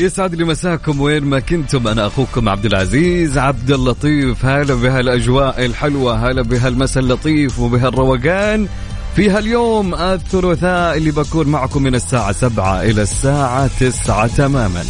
يسعد 0.00 0.34
لي 0.34 0.44
مساكم 0.44 1.00
وين 1.00 1.24
ما 1.24 1.40
كنتم. 1.40 1.88
أنا 1.88 2.06
أخوكم 2.06 2.48
عبد 2.48 2.66
العزيز 2.66 3.38
عبد 3.38 3.70
اللطيف. 3.70 4.44
هلا 4.44 4.74
بهالأجواء 4.74 5.64
الحلوة 5.64 6.28
هلا 6.30 6.42
بهالمسا 6.42 7.00
اللطيف 7.00 7.58
وبهالروقان. 7.58 8.68
في 9.16 9.30
هاليوم 9.30 9.94
الثلاثاء 9.94 10.96
اللي 10.96 11.10
بكون 11.10 11.46
معكم 11.46 11.82
من 11.82 11.94
الساعة 11.94 12.32
سبعة 12.32 12.82
إلى 12.82 13.02
الساعة 13.02 13.70
تسعة 13.80 14.26
تماما. 14.26 14.84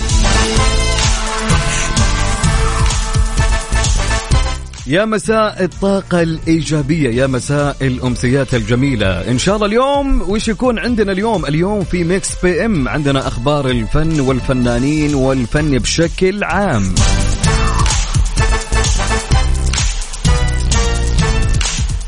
يا 4.89 5.05
مساء 5.05 5.65
الطاقة 5.65 6.23
الإيجابية 6.23 7.11
يا 7.11 7.27
مساء 7.27 7.77
الأمسيات 7.81 8.55
الجميلة. 8.55 9.31
إن 9.31 9.39
شاء 9.39 9.57
الله 9.57 9.67
اليوم 9.67 10.23
وش 10.23 10.49
يكون 10.49 10.79
عندنا 10.79 11.13
اليوم؟ 11.13 11.47
اليوم 11.47 11.85
في 11.85 12.05
Mix 12.05 12.31
PM 12.43 12.89
عندنا 12.89 13.29
أخبار 13.29 13.71
الفن 13.71 14.21
والفنانين 14.21 15.15
والفن 15.15 15.79
بشكل 15.79 16.45
عام. 16.45 16.95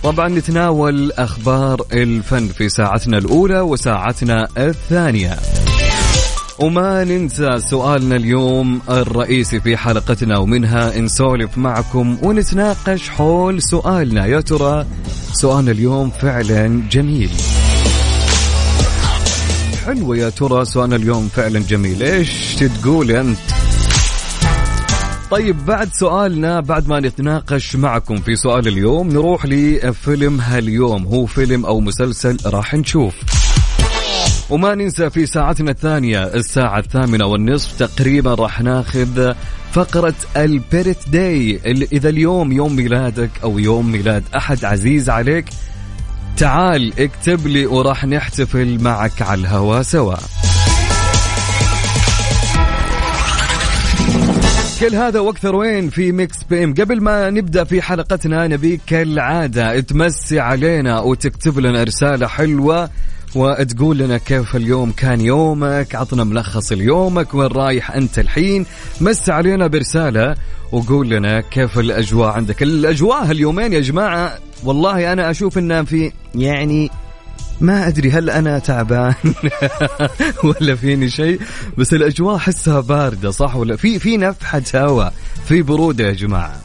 طبعا 0.03 0.29
نتناول 0.29 1.13
أخبار 1.13 1.87
الفن 1.93 2.49
في 2.49 2.69
ساعتنا 2.69 3.19
الأولى 3.19 3.61
وساعتنا 3.61 4.49
الثانية. 4.59 5.37
وما 6.63 7.05
ننسى 7.05 7.59
سؤالنا 7.59 8.17
اليوم 8.17 8.81
الرئيسي 8.89 9.61
في 9.61 9.77
حلقتنا 9.77 10.39
ومنها 10.39 10.99
نسولف 10.99 11.59
معكم 11.59 12.19
ونتناقش 12.23 13.09
حول 13.09 13.63
سؤالنا. 13.63 14.27
يا 14.27 14.41
ترى 14.41 14.87
سؤالنا 15.33 15.71
اليوم 15.71 16.11
فعلا 16.11 16.83
جميل؟ 16.91 17.31
حلو 19.87 20.15
يا 20.15 20.31
ترى 20.31 20.65
سؤالنا 20.65 20.97
اليوم 20.97 21.29
فعلا 21.29 21.59
جميل. 21.59 22.03
إيش 22.03 22.55
تقول 22.55 23.11
أنت؟ 23.11 23.39
طيب 25.31 25.67
بعد 25.67 25.89
سؤالنا 25.93 26.61
بعد 26.61 26.89
ما 26.89 27.01
نتناقش 27.01 27.77
معكم 27.77 28.17
في 28.17 28.37
سؤال 28.37 28.69
اليوم 28.69 29.09
نروح 29.09 29.47
لفيلم 29.47 30.41
هاليوم. 30.41 31.07
هو 31.07 31.27
فيلم 31.27 31.67
أو 31.67 31.81
مسلسل 31.81 32.37
راح 32.47 32.75
نشوف. 32.75 33.15
وما 34.51 34.75
ننسى 34.75 35.11
في 35.11 35.27
ساعتنا 35.27 35.71
الثانية 35.71 36.23
الساعة 36.23 36.79
الثامنة 36.79 37.27
والنصف 37.27 37.79
تقريبا 37.79 38.35
راح 38.35 38.61
ناخذ 38.61 39.33
فقرة 39.73 40.15
البيرث 40.37 41.09
داي 41.09 41.61
إذا 41.93 42.09
اليوم 42.09 42.53
يوم 42.53 42.77
ميلادك 42.77 43.31
أو 43.43 43.59
يوم 43.59 43.93
ميلاد 43.93 44.23
أحد 44.37 44.65
عزيز 44.65 45.11
عليك 45.11 45.45
تعال 46.37 46.93
اكتب 46.99 47.47
لي 47.47 47.67
وراح 47.67 48.05
نحتفل 48.05 48.83
معك 48.83 49.23
على 49.23 49.41
الهوا 49.41 49.83
سوا. 49.83 50.17
كل 54.81 54.95
هذا 54.95 55.21
وأكثر 55.21 55.57
وين؟ 55.57 55.91
في 55.91 56.13
Mix 56.13 56.45
PM 56.51 56.75
قبل 56.75 57.01
ما 57.01 57.31
نبدأ 57.31 57.65
في 57.65 57.83
حلقتنا 57.83 58.47
نبيك 58.47 58.81
كالعاده 58.87 59.81
تمسي 59.81 60.41
علينا 60.41 61.01
وتكتب 61.01 61.59
لنا 61.59 61.83
رسالة 61.83 62.27
حلوة 62.27 62.91
وتقول 63.35 63.99
لنا 63.99 64.19
كيف 64.19 64.57
اليوم 64.57 64.93
كان 64.93 65.21
يومك 65.21 65.95
عطنا 65.95 66.25
ملخص 66.25 66.73
اليومك 66.73 67.35
وين 67.35 67.47
رايح 67.47 67.91
أنت 67.91 68.19
الحين. 68.19 68.67
مس 69.01 69.31
علينا 69.31 69.67
برسالة 69.67 70.37
وقول 70.73 71.09
لنا 71.09 71.41
كيف 71.41 71.79
الأجواء 71.79 72.29
عندك. 72.29 72.63
الأجواء 72.63 73.25
هاليومين 73.25 73.73
يا 73.73 73.81
جماعة 73.81 74.39
والله 74.65 75.13
أنا 75.13 75.31
أشوف 75.31 75.59
إنها 75.59 75.83
في 75.83 76.13
يعني 76.35 76.91
ما 77.61 77.89
أدري 77.89 78.11
هل 78.11 78.31
أنا 78.31 78.59
تعبان 78.59 79.15
ولا 80.45 80.77
فيني 80.77 81.11
شيء 81.11 81.41
بس 81.79 81.95
الأجواء 81.95 82.37
أحسها 82.37 82.81
باردة 82.81 83.31
صح 83.31 83.57
ولا؟ 83.57 83.77
في 83.77 83.99
في 83.99 84.17
نفحة 84.17 84.63
هواء 84.75 85.13
في 85.45 85.63
برودة 85.63 86.05
يا 86.05 86.13
جماعة. 86.13 86.61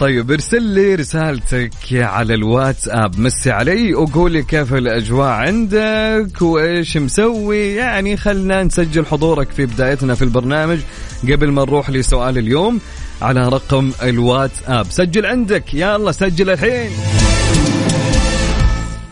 طيب 0.00 0.30
ارسل 0.30 0.62
لي 0.62 0.94
رسالتك 0.94 1.70
على 1.92 2.34
الواتساب. 2.34 3.20
مسي 3.20 3.50
علي 3.50 3.94
وقول 3.94 4.32
لي 4.32 4.42
كيف 4.42 4.74
الأجواء 4.74 5.28
عندك 5.28 6.42
وإيش 6.42 6.96
مسوي. 6.96 7.74
يعني 7.74 8.16
خلنا 8.16 8.62
نسجل 8.62 9.06
حضورك 9.06 9.50
في 9.50 9.66
بدايتنا 9.66 10.14
في 10.14 10.22
البرنامج 10.22 10.78
قبل 11.22 11.50
ما 11.50 11.62
نروح 11.62 11.90
لسؤال 11.90 12.38
اليوم 12.38 12.80
على 13.22 13.48
رقم 13.48 13.92
الواتساب. 14.02 14.86
سجل 14.90 15.26
عندك. 15.26 15.74
يلا 15.74 16.12
سجل 16.12 16.50
الحين. 16.50 16.90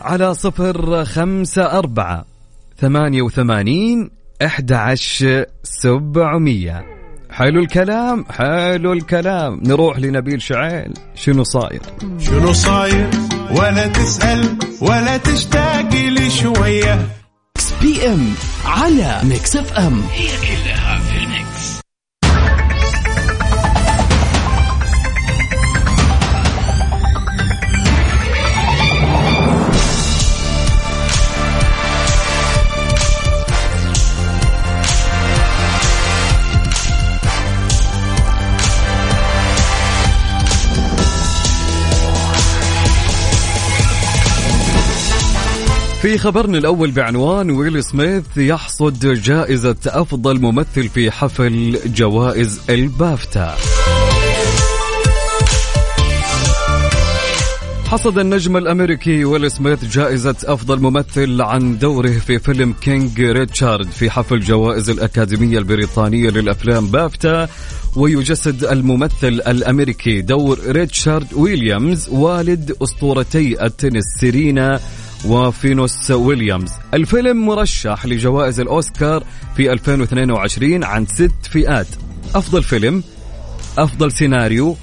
على 0.01 0.33
صفر 0.33 1.05
خمسة 1.05 1.63
أربعة 1.63 2.25
ثمانية 2.77 3.21
وثمانين 3.21 4.09
أحد 4.41 4.71
عشر 4.71 5.45
سبعمية. 5.63 6.94
حلو 7.35 7.59
الكلام 7.59 8.25
حلو 8.31 8.93
الكلام. 8.93 9.59
نروح 9.63 9.99
لنبيل 9.99 10.41
شعيل. 10.41 10.93
شنو 11.15 11.43
صاير؟ 11.43 11.81
شنو 12.19 12.53
صاير؟ 12.53 13.09
ولا 13.51 13.87
تسأل 13.87 14.57
ولا 14.81 15.17
تشتاق 15.17 15.89
لي 15.93 16.29
شوية 16.29 17.07
PM 17.81 18.33
على 18.65 19.21
Mix 19.23 19.55
FM 19.55 20.01
هي 20.13 20.27
كلها. 20.27 20.84
خبرنا 46.25 46.57
الأول 46.57 46.91
بعنوان 46.91 47.51
ويل 47.51 47.83
سميث 47.83 48.37
يحصد 48.37 49.07
جائزة 49.07 49.75
أفضل 49.87 50.41
ممثل 50.41 50.89
في 50.89 51.11
حفل 51.11 51.79
جوائز 51.85 52.61
البافتا 52.69 53.55
حصد 57.87 58.19
النجم 58.19 58.57
الأمريكي 58.57 59.25
ويل 59.25 59.51
سميث 59.51 59.85
جائزة 59.85 60.35
أفضل 60.45 60.79
ممثل 60.79 61.41
عن 61.41 61.77
دوره 61.77 62.11
في 62.11 62.39
فيلم 62.39 62.73
King 62.81 63.21
Richard 63.21 63.87
في 63.87 64.09
حفل 64.09 64.39
جوائز 64.39 64.89
الأكاديمية 64.89 65.57
البريطانية 65.57 66.29
للأفلام 66.29 66.87
بافتا 66.87 67.47
ويجسد 67.95 68.63
الممثل 68.63 69.41
الأمريكي 69.47 70.21
دور 70.21 70.59
ريتشارد 70.67 71.33
ويليامز 71.33 72.09
والد 72.09 72.75
أسطورتي 72.83 73.65
التنس 73.65 74.03
سيرينا 74.19 74.79
وفينوس 75.27 76.11
ويليامز. 76.11 76.71
الفيلم 76.93 77.45
مرشح 77.45 78.05
لجوائز 78.05 78.59
الأوسكار 78.59 79.23
في 79.55 79.71
2022 79.71 80.83
عن 80.83 81.05
ست 81.05 81.45
فئات. 81.51 81.87
أفضل 82.35 82.63
فيلم 82.63 83.03
أفضل 83.77 84.11
سيناريو 84.11 84.77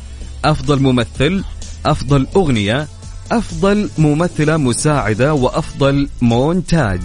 أفضل 0.44 0.82
ممثل 0.82 1.44
أفضل 1.86 2.26
أغنية 2.36 2.88
أفضل 3.32 3.90
ممثلة 3.98 4.56
مساعدة 4.56 5.34
وأفضل 5.34 6.08
مونتاج. 6.22 7.00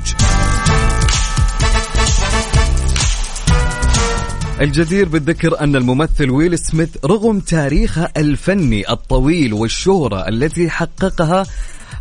الجدير 4.62 5.10
بالذكر 5.10 5.60
أن 5.60 5.75
الممثل 5.75 6.30
ويل 6.30 6.60
سميث 6.60 6.90
رغم 7.06 7.40
تاريخه 7.40 8.10
الفني 8.18 8.92
الطويل 8.92 9.54
والشهرة 9.54 10.28
التي 10.28 10.69
حققها 10.69 11.45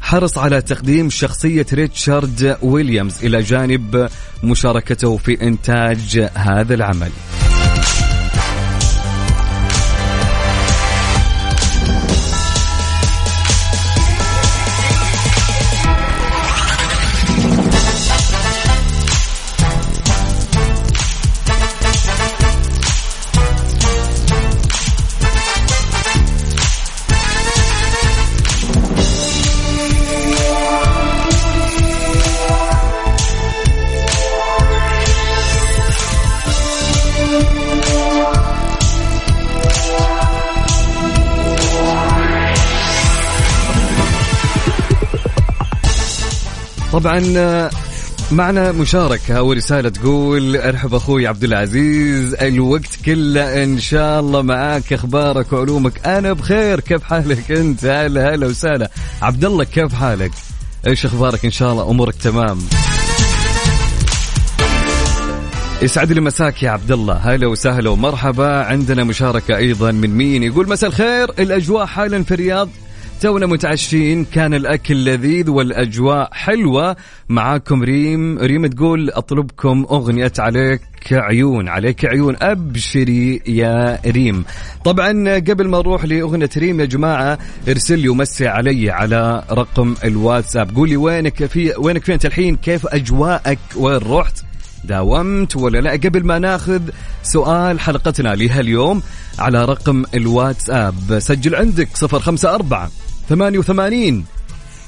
حرص 0.06 0.38
على 0.38 0.62
تقديم 0.62 1.10
شخصية 1.10 1.66
ريتشارد 1.72 2.58
ويليامز 2.62 3.24
إلى 3.24 3.42
جانب 3.42 4.08
مشاركته 4.44 5.16
في 5.16 5.42
إنتاج 5.42 6.28
هذا 6.34 6.74
العمل. 6.74 7.10
طبعا 47.06 47.70
معنا 48.30 48.72
مشاركة 48.72 49.42
ورسالة 49.42 49.88
تقول 49.88 50.56
أرحب 50.56 50.94
أخوي 50.94 51.26
عبد 51.26 51.44
العزيز 51.44 52.34
الوقت 52.34 52.96
كله 53.04 53.64
إن 53.64 53.80
شاء 53.80 54.20
الله 54.20 54.42
معاك 54.42 54.92
أخبارك 54.92 55.52
وعلومك. 55.52 56.06
أنا 56.06 56.32
بخير 56.32 56.80
كيف 56.80 57.02
حالك 57.02 57.52
أنت؟ 57.52 57.84
هلا 57.84 58.34
هلا 58.34 58.46
وسهلا. 58.46 58.90
عبد 59.22 59.44
الله 59.44 59.64
كيف 59.64 59.94
حالك؟ 59.94 60.32
إيش 60.86 61.06
أخبارك؟ 61.06 61.44
إن 61.44 61.50
شاء 61.50 61.72
الله 61.72 61.90
أمورك 61.90 62.14
تمام. 62.14 62.58
يسعد 65.82 66.12
لي 66.12 66.20
مساك 66.20 66.62
يا 66.62 66.70
عبد 66.70 66.92
الله. 66.92 67.14
هلا 67.14 67.46
وسهلا 67.46 67.90
ومرحبا. 67.90 68.64
عندنا 68.64 69.04
مشاركة 69.04 69.56
أيضا 69.56 69.90
من 69.90 70.10
مين؟ 70.10 70.42
يقول 70.42 70.68
مساء 70.68 70.90
الخير 70.90 71.30
الأجواء 71.38 71.86
حالا 71.86 72.22
في 72.22 72.34
الرياض؟ 72.34 72.68
تونا 73.20 73.46
متعشين. 73.46 74.24
كان 74.24 74.54
الأكل 74.54 75.04
لذيذ 75.04 75.50
والأجواء 75.50 76.28
حلوة. 76.32 76.96
معاكم 77.28 77.82
ريم. 77.82 78.38
ريم 78.38 78.66
تقول 78.66 79.10
أطلبكم 79.10 79.86
أغنية 79.90 80.32
عليك 80.38 80.82
عيون. 81.12 81.68
عليك 81.68 82.04
عيون. 82.04 82.36
أبشري 82.40 83.42
يا 83.46 83.98
ريم. 84.06 84.44
طبعا 84.84 85.38
قبل 85.38 85.68
ما 85.68 85.78
نروح 85.78 86.04
لأغنية 86.04 86.50
ريم 86.56 86.80
يا 86.80 86.84
جماعة 86.84 87.38
ارسل 87.68 87.98
لي 87.98 88.08
ومسي 88.08 88.48
علي 88.48 88.90
على 88.90 89.44
رقم 89.50 89.94
الواتساب. 90.04 90.76
قولي 90.76 90.96
وينك 90.96 91.46
في 91.46 91.72
وينك 91.78 92.04
فين 92.04 92.18
الحين؟ 92.24 92.56
كيف 92.56 92.86
أجواءك؟ 92.86 93.58
وين 93.76 93.96
رحت؟ 93.96 94.42
داومت 94.84 95.56
ولا 95.56 95.78
لا؟ 95.78 95.90
قبل 95.90 96.24
ما 96.26 96.38
ناخذ 96.38 96.82
سؤال 97.22 97.80
حلقتنا 97.80 98.34
لهاليوم 98.34 99.02
على 99.38 99.64
رقم 99.64 100.04
الواتساب. 100.14 101.18
سجل 101.18 101.54
عندك 101.54 101.88
054 101.96 102.90
88 103.28 104.24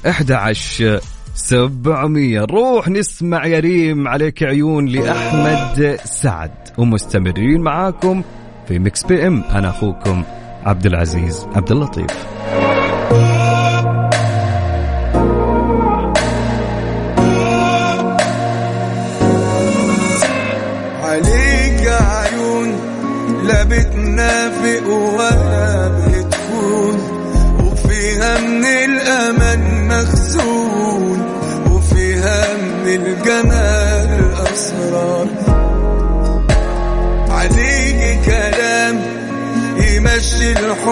11 0.05 0.99
700 1.35 2.39
روح 2.39 2.87
نسمع 2.87 3.45
يا 3.45 3.59
ريم 3.59 4.07
عليك 4.07 4.43
عيون 4.43 4.85
لأحمد 4.85 5.99
سعد. 6.03 6.51
ومستمرين 6.77 7.61
معاكم 7.61 8.23
في 8.67 8.79
Mix 8.79 9.03
PM. 9.03 9.43
أنا 9.43 9.69
أخوكم 9.69 10.23
عبد 10.65 10.85
العزيز 10.85 11.47
عبد 11.55 11.71
اللطيف. 11.71 12.25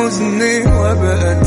يمشي 0.08 0.64
الحزن 0.64 1.47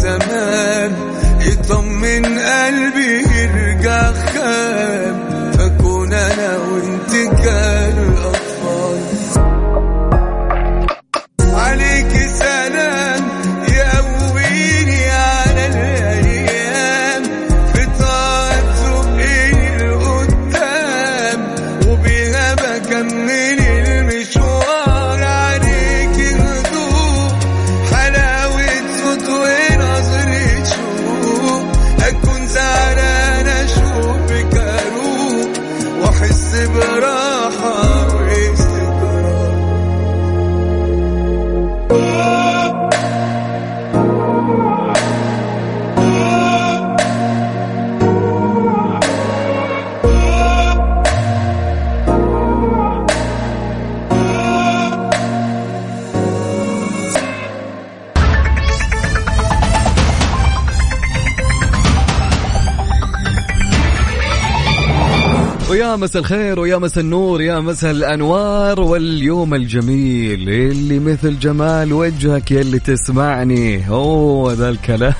مساء 66.01 66.23
الخير 66.23 66.61
ويا 66.61 66.77
مساء 66.77 67.05
النور 67.05 67.43
يا 67.43 67.61
مساء 67.61 67.91
الأنوار 67.91 68.81
واليوم 68.81 69.55
الجميل. 69.55 70.49
اللي 70.49 70.99
مثل 70.99 71.39
جمال 71.39 71.93
وجهك 71.93 72.51
يلي 72.51 72.79
تسمعني. 72.79 73.89
أوه 73.89 74.53
ذا 74.53 74.69
الكلام. 74.69 75.15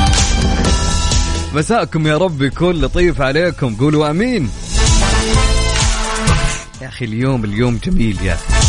مساءكم 1.56 2.06
يا 2.06 2.16
رب 2.16 2.42
يكون 2.42 2.80
لطيف 2.80 3.20
عليكم. 3.20 3.74
قولوا 3.74 4.10
آمين. 4.10 4.50
يا 6.82 6.88
أخي 6.88 7.04
اليوم 7.04 7.44
اليوم 7.44 7.78
جميل 7.84 8.16
يا 8.24 8.34
أخي. 8.34 8.59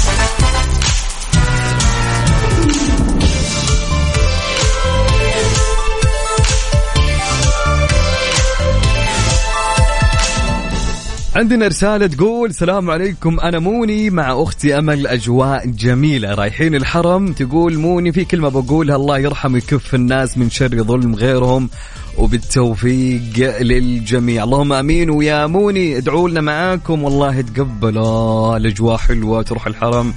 عندنا 11.35 11.67
رسالة 11.67 12.07
تقول 12.07 12.49
السلام 12.49 12.91
عليكم. 12.91 13.39
أنا 13.39 13.59
موني 13.59 14.09
مع 14.09 14.43
أختي 14.43 14.77
أمل. 14.77 15.07
أجواء 15.07 15.65
جميلة. 15.65 16.33
رايحين 16.33 16.75
الحرم. 16.75 17.33
تقول 17.33 17.77
موني 17.77 18.11
في 18.11 18.25
كلمة 18.25 18.49
بقولها. 18.49 18.95
الله 18.95 19.19
يرحم 19.19 19.53
ويكف 19.53 19.95
الناس 19.95 20.37
من 20.37 20.49
شر 20.49 20.83
ظلم 20.83 21.15
غيرهم 21.15 21.69
وبالتوفيق 22.17 23.61
للجميع. 23.61 24.43
اللهم 24.43 24.73
آمين. 24.73 25.09
ويا 25.09 25.47
موني 25.47 25.97
ادعوا 25.97 26.29
لنا 26.29 26.41
معاكم. 26.41 27.03
والله 27.03 27.41
تقبل 27.41 27.97
الأجواء 28.57 28.97
حلوة 28.97 29.41
تروح 29.41 29.67
الحرم. 29.67 30.13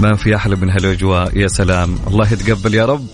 ما 0.00 0.16
في 0.16 0.36
أحلى 0.36 0.56
من 0.56 0.70
هالأجواء. 0.70 1.38
يا 1.38 1.48
سلام. 1.48 1.98
الله 2.06 2.32
يتقبل 2.32 2.74
يا 2.74 2.86
رب. 2.86 3.06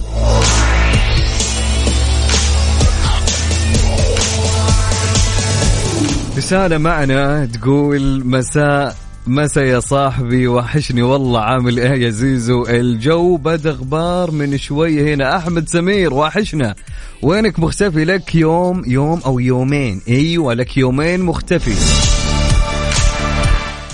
رسالة 6.36 6.78
معنا 6.78 7.46
تقول 7.46 8.26
مساء 8.26 8.96
مساء 9.26 9.64
يا 9.64 9.80
صاحبي 9.80 10.48
وحشني 10.48 11.02
والله 11.02 11.40
عامل 11.40 11.78
إيه 11.78 12.04
يا 12.04 12.10
زيزو؟ 12.10 12.66
الجو 12.66 13.36
بدا 13.36 13.70
غبار 13.70 14.30
من 14.30 14.58
شوي 14.58 15.14
هنا. 15.14 15.36
أحمد 15.36 15.68
سمير 15.68 16.14
وحشنا. 16.14 16.74
وينك 17.22 17.58
مختفي 17.58 18.04
لك 18.04 18.34
يوم 18.34 18.82
يوم 18.86 19.20
أو 19.26 19.38
يومين؟ 19.38 20.02
أيوه 20.08 20.54
لك 20.54 20.76
يومين 20.76 21.20
مختفي. 21.20 21.74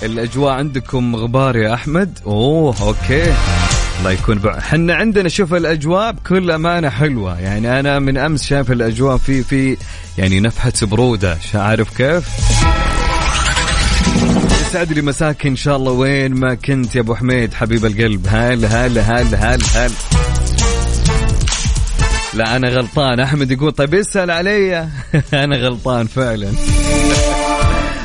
الأجواء 0.02 0.52
عندكم 0.52 1.16
غبار 1.16 1.56
يا 1.56 1.74
أحمد؟ 1.74 2.18
أوه 2.26 2.74
أوكي. 2.82 3.32
الله 3.98 4.10
يكون 4.10 4.38
بع... 4.38 4.60
حنا 4.60 4.94
عندنا 4.94 5.28
شوف 5.28 5.54
الأجواء 5.54 6.12
بكل 6.12 6.50
أمانة 6.50 6.88
حلوة. 6.88 7.40
يعني 7.40 7.80
أنا 7.80 7.98
من 7.98 8.18
أمس 8.18 8.46
شايف 8.46 8.72
الأجواء 8.72 9.16
في 9.16 9.42
في 9.42 9.76
يعني 10.18 10.40
نفحة 10.40 10.72
برودة. 10.82 11.38
عارف 11.54 11.96
كيف؟ 11.96 12.28
يسعد 14.68 14.92
لي 14.92 15.02
مساك 15.02 15.46
إن 15.46 15.56
شاء 15.56 15.76
الله. 15.76 15.92
وين 15.92 16.34
ما 16.34 16.54
كنت 16.54 16.96
يا 16.96 17.00
أبو 17.00 17.14
حميد 17.14 17.54
حبيب 17.54 17.84
القلب. 17.84 18.26
هلا 18.30 18.86
هلا 18.86 19.02
هلا 19.02 19.54
هلا 19.54 19.86
هلا 19.86 19.92
لا 22.34 22.56
أنا 22.56 22.68
غلطان. 22.68 23.20
أحمد 23.20 23.50
يقول 23.50 23.72
طيب 23.72 23.94
اسأل 23.94 24.30
علي. 24.30 24.88
أنا 25.44 25.56
غلطان 25.56 26.06
فعلا. 26.06 26.52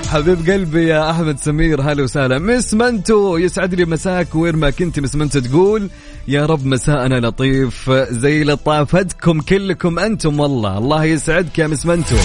حبيب 0.08 0.50
قلبي 0.50 0.88
يا 0.88 1.12
أحمد 1.12 1.40
سمير 1.40 1.82
هلا 1.82 2.04
وسهلا. 2.04 2.40
مس 2.40 2.74
منتو 2.74 3.38
يسعد 3.38 3.74
لي 3.74 3.86
مساك 3.86 4.36
وين 4.36 4.56
ما 4.56 4.70
كنت 4.70 5.00
مس 5.00 5.16
منتو 5.16 5.40
تقول. 5.40 5.90
يا 6.28 6.46
رب 6.46 6.66
مساءنا 6.66 7.28
لطيف 7.28 7.92
زي 7.92 8.44
لطافتكم 8.44 9.42
كلكم 9.42 10.00
أنتم 10.00 10.40
والله. 10.40 10.78
الله 10.78 11.04
يسعدك 11.04 11.60
يا 11.60 11.68
مس 11.68 11.86
منتو. 11.86 12.16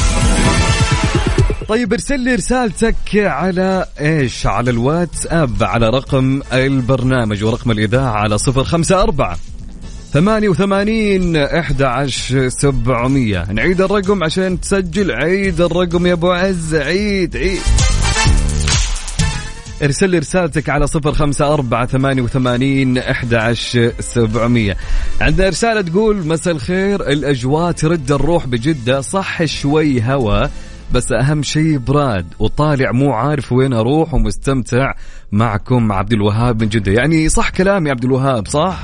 طيب 1.68 1.92
ارسل 1.92 2.20
لي 2.20 2.34
رسالتك 2.34 2.96
على 3.14 3.86
إيش؟ 4.00 4.46
على 4.46 4.70
الواتساب 4.70 5.62
على 5.62 5.88
رقم 5.88 6.42
البرنامج 6.52 7.44
ورقم 7.44 7.70
الإذاعة 7.70 8.10
على 8.10 8.38
054 8.48 9.51
ثمانية 10.12 10.48
وثمانين 10.48 11.36
أحد 11.36 11.82
عشر 11.82 12.48
سبعمية. 12.48 13.52
نعيد 13.52 13.80
الرقم 13.80 14.24
عشان 14.24 14.60
تسجل. 14.60 15.12
عيد 15.12 15.60
الرقم 15.60 16.06
يا 16.06 16.12
أبو 16.12 16.30
عز. 16.30 16.74
عيد 16.74 17.36
عيد. 17.36 17.60
ارسل 19.82 20.10
لي 20.10 20.18
رسالتك 20.18 20.68
على 20.68 20.86
صفر 20.86 21.12
خمسة 21.12 21.54
أربعة 21.54 21.86
ثمانية 21.86 22.22
وثمانين 22.22 22.98
أحد 22.98 23.54
سبعمية. 24.00 24.76
عندنا 25.20 25.48
رسالة 25.48 25.80
تقول 25.80 26.26
مساء 26.26 26.54
الخير. 26.54 27.08
الأجواء 27.08 27.72
ترد 27.72 28.12
الروح 28.12 28.46
بجدة. 28.46 29.00
صح 29.00 29.44
شوي 29.44 30.02
هوا 30.02 30.46
بس 30.92 31.12
أهم 31.12 31.42
شيء 31.42 31.78
براد. 31.78 32.26
وطالع 32.38 32.92
مو 32.92 33.12
عارف 33.12 33.52
وين 33.52 33.72
أروح 33.72 34.14
ومستمتع 34.14 34.94
معكم 35.32 35.92
عبد 35.92 36.12
الوهاب 36.12 36.62
من 36.62 36.68
جدة. 36.68 36.92
يعني 36.92 37.28
صح 37.28 37.48
كلامي 37.50 37.90
عبد 37.90 38.04
الوهاب 38.04 38.48
صح؟ 38.48 38.78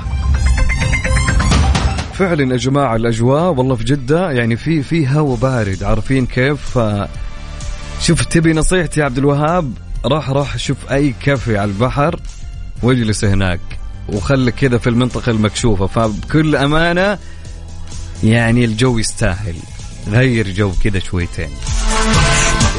فعلا 2.19 2.51
يا 2.53 2.57
جماعة 2.57 2.95
الأجواء 2.95 3.53
والله 3.53 3.75
في 3.75 3.83
جدة 3.83 4.31
يعني 4.31 4.55
في 4.55 4.83
في 4.83 5.07
هوا 5.07 5.37
بارد 5.37 5.83
عارفين 5.83 6.25
كيف؟ 6.25 6.77
ف... 6.77 7.07
شوف 8.01 8.25
تبي 8.25 8.53
نصيحتي 8.53 8.99
يا 8.99 9.05
عبد 9.05 9.17
الوهاب؟ 9.17 9.73
راح 10.05 10.29
راح 10.29 10.57
شوف 10.57 10.77
أي 10.91 11.13
كافي 11.23 11.57
على 11.57 11.71
البحر 11.71 12.19
واجلس 12.83 13.25
هناك 13.25 13.59
وخلك 14.09 14.55
كذا 14.55 14.77
في 14.77 14.89
المنطقة 14.89 15.29
المكشوفة. 15.29 15.87
فبكل 15.87 16.55
أمانة 16.55 17.17
يعني 18.23 18.65
الجو 18.65 18.97
يستاهل. 18.97 19.55
غير 20.07 20.51
جو 20.51 20.71
كذا 20.83 20.99
شويتين. 20.99 21.49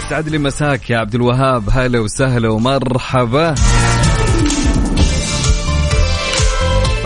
يسعد 0.06 0.28
لي 0.28 0.38
مساك 0.38 0.90
يا 0.90 0.98
عبد 0.98 1.14
الوهاب. 1.14 1.68
هلا 1.72 2.00
وسهلا 2.00 2.48
ومرحبا. 2.48 3.54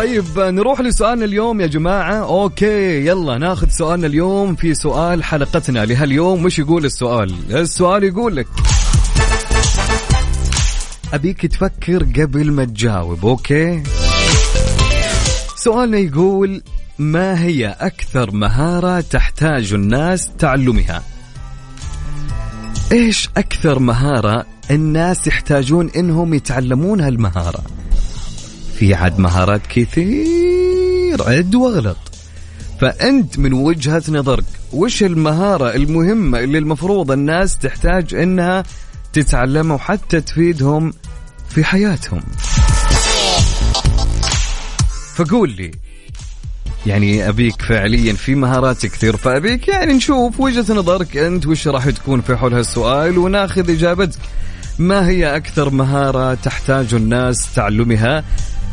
طيب 0.04 0.38
نروح 0.38 0.80
لسؤالنا 0.80 1.25
اليوم 1.25 1.61
يا 1.61 1.66
جماعة. 1.66 2.14
okay 2.14 3.06
يلا 3.06 3.38
ناخذ 3.38 3.68
سؤالنا 3.68 4.06
اليوم 4.06 4.54
في 4.54 4.75
سؤال 4.75 5.25
حلقتنا 5.25 5.84
لهاليوم. 5.84 6.44
وش 6.44 6.58
يقول 6.58 6.84
السؤال؟ 6.84 7.34
السؤال 7.50 8.04
يقول 8.04 8.37
لك 8.37 8.46
أبيك 11.12 11.46
تفكر 11.46 12.02
قبل 12.02 12.52
ما 12.52 12.64
تجاوب 12.64 13.26
okay؟ 13.26 13.82
سؤالنا 15.56 15.99
يقول 15.99 16.62
ما 16.99 17.42
هي 17.42 17.76
أكثر 17.80 18.30
مهارة 18.30 19.00
تحتاج 19.00 19.73
الناس 19.73 20.30
تعلمها؟ 20.38 21.02
إيش 22.92 23.28
أكثر 23.37 23.78
مهارة 23.78 24.46
الناس 24.70 25.26
يحتاجون 25.26 25.90
إنهم 25.96 26.34
يتعلمون 26.34 27.00
هالمهارة؟ 27.00 27.62
في 28.78 28.94
عد 28.94 29.18
مهارات 29.18 29.66
كثير. 29.66 31.22
عد 31.22 31.54
واغلط. 31.54 31.96
فأنت 32.80 33.38
من 33.38 33.52
وجهة 33.52 34.02
نظرك 34.08 34.44
وش 34.72 35.02
المهارة 35.02 35.74
المهمة 35.74 36.38
اللي 36.38 36.58
المفروض 36.58 37.10
الناس 37.10 37.58
تحتاج 37.58 38.14
إنها 38.14 38.64
تتعلمها 39.12 39.76
وحتى 39.76 40.20
تفيدهم 40.20 40.92
في 41.48 41.64
حياتهم؟ 41.64 42.22
فقول 45.14 45.50
لي. 45.50 45.70
يعني 46.86 47.28
أبيك 47.28 47.62
فعليا 47.62 48.12
في 48.12 48.34
مهارات 48.34 48.86
كثير 48.86 49.16
فأبيك 49.16 49.68
يعني 49.68 49.92
نشوف 49.92 50.40
وجهة 50.40 50.74
نظرك 50.74 51.16
أنت 51.16 51.46
وش 51.46 51.68
راح 51.68 51.90
تكون 51.90 52.20
في 52.20 52.36
حول 52.36 52.54
هالسؤال 52.54 53.18
وناخذ 53.18 53.70
إجابتك. 53.70 54.18
ما 54.78 55.08
هي 55.08 55.36
أكثر 55.36 55.70
مهارة 55.70 56.34
تحتاج 56.34 56.94
الناس 56.94 57.54
تعلمها 57.54 58.24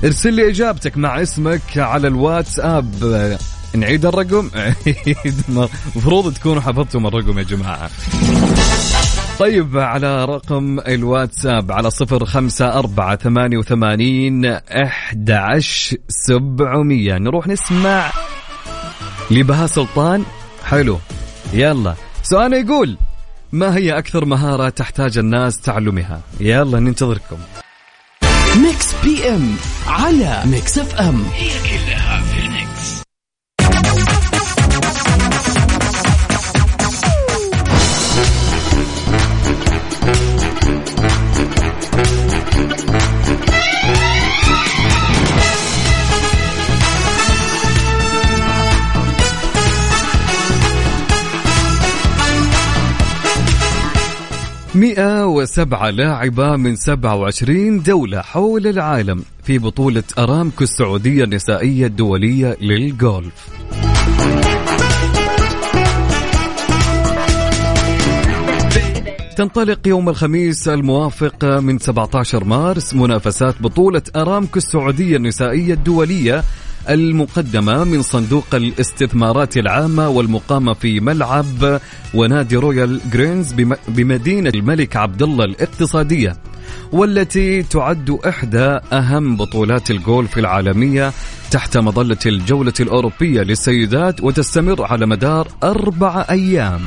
ارسل 0.03 0.33
لي 0.33 0.49
إجابتك 0.49 0.97
مع 0.97 1.21
اسمك 1.21 1.77
على 1.77 2.07
الواتساب. 2.07 3.37
نعيد 3.75 4.05
الرقم؟ 4.05 4.49
المفروض 5.49 6.33
تكونوا 6.33 6.61
حفظتم 6.61 7.07
الرقم 7.07 7.39
يا 7.39 7.43
جماعة. 7.43 7.89
طيب 9.39 9.77
على 9.77 10.25
رقم 10.25 10.79
الواتساب 10.79 11.71
على 11.71 11.91
صفر 11.91 12.25
خمسة 12.25 12.79
أربعة 12.79 13.15
ثمانية 13.15 13.57
وثمانين 13.57 14.45
أحد 14.85 15.59
سبعمية. 16.09 17.17
نروح 17.17 17.47
نسمع 17.47 18.11
لبهاء 19.31 19.67
سلطان. 19.67 20.23
حلو. 20.63 20.99
يلا. 21.53 21.95
سؤال 22.23 22.53
يقول 22.53 22.97
ما 23.51 23.77
هي 23.77 23.97
أكثر 23.97 24.25
مهارة 24.25 24.69
تحتاج 24.69 25.17
الناس 25.17 25.61
تعلمها؟ 25.61 26.21
يلا 26.39 26.79
ننتظركم. 26.79 27.37
Mix 28.55 28.87
PM 29.03 29.55
على 29.87 30.41
Mix 30.45 30.77
FM 30.77 31.23
هي 31.33 31.49
كلها 31.69 32.23
107 54.75 55.89
لاعبة 55.89 56.55
من 56.55 56.75
27 56.75 57.83
دولة 57.83 58.21
حول 58.21 58.67
العالم 58.67 59.23
في 59.43 59.57
بطولة 59.59 60.03
أرامكو 60.17 60.63
السعودية 60.63 61.23
النسائية 61.23 61.85
الدولية 61.85 62.57
للغولف. 62.61 63.49
تنطلق 69.37 69.87
يوم 69.87 70.09
الخميس 70.09 70.67
الموافق 70.67 71.45
من 71.45 71.79
17 71.79 72.43
مارس 72.43 72.93
منافسات 72.93 73.61
بطولة 73.61 74.01
أرامكو 74.15 74.57
السعودية 74.57 75.17
النسائية 75.17 75.73
الدولية 75.73 76.43
المقدمة 76.89 77.83
من 77.83 78.01
صندوق 78.01 78.45
الاستثمارات 78.53 79.57
العامة 79.57 80.09
والمقامة 80.09 80.73
في 80.73 80.99
ملعب 80.99 81.79
ونادي 82.13 82.55
Royal 82.55 82.99
Greens 83.13 83.51
بم- 83.53 83.75
بمدينة 83.87 84.49
الملك 84.55 84.95
عبد 84.95 85.21
الله 85.21 85.45
الاقتصادية 85.45 86.37
والتي 86.91 87.63
تعد 87.63 88.19
إحدى 88.27 88.79
أهم 88.93 89.37
بطولات 89.37 89.91
الجولف 89.91 90.37
العالمية 90.37 91.13
تحت 91.51 91.77
مظلة 91.77 92.17
الجولة 92.25 92.73
الأوروبية 92.79 93.41
للسيدات 93.41 94.23
وتستمر 94.23 94.83
على 94.85 95.05
مدار 95.05 95.47
أربع 95.63 96.25
أيام. 96.29 96.81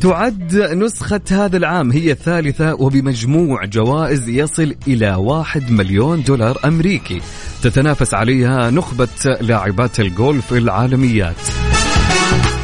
تعد 0.00 0.54
نسخة 0.56 1.20
هذا 1.30 1.56
العام 1.56 1.92
هي 1.92 2.12
الثالثة 2.12 2.74
وبمجموع 2.74 3.64
جوائز 3.64 4.28
يصل 4.28 4.74
إلى 4.88 5.14
واحد 5.14 5.70
مليون 5.70 6.22
دولار 6.22 6.58
أمريكي. 6.64 7.20
تتنافس 7.62 8.14
عليها 8.14 8.70
نخبة 8.70 9.08
لاعبات 9.40 10.00
الجولف 10.00 10.52
العالميات. 10.52 11.36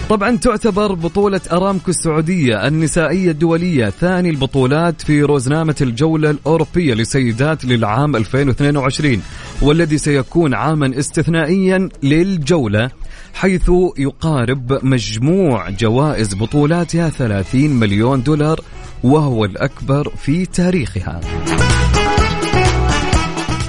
طبعا 0.08 0.36
تعتبر 0.36 0.94
بطولة 0.94 1.40
أرامكو 1.52 1.90
السعودية 1.90 2.66
النسائية 2.66 3.30
الدولية 3.30 3.90
ثاني 3.90 4.30
البطولات 4.30 5.02
في 5.02 5.22
روزنامة 5.22 5.74
الجولة 5.80 6.30
الأوروبية 6.30 6.94
للسيدات 6.94 7.64
للعام 7.64 8.16
2022 8.16 9.22
والذي 9.62 9.98
سيكون 9.98 10.54
عاما 10.54 10.98
استثنائيا 10.98 11.88
للجولة 12.02 12.90
حيث 13.34 13.70
يقارب 13.98 14.84
مجموع 14.84 15.70
جوائز 15.70 16.34
بطولاتها 16.34 17.08
30 17.08 17.70
مليون 17.70 18.22
دولار 18.22 18.60
وهو 19.02 19.44
الأكبر 19.44 20.12
في 20.16 20.46
تاريخها. 20.46 21.20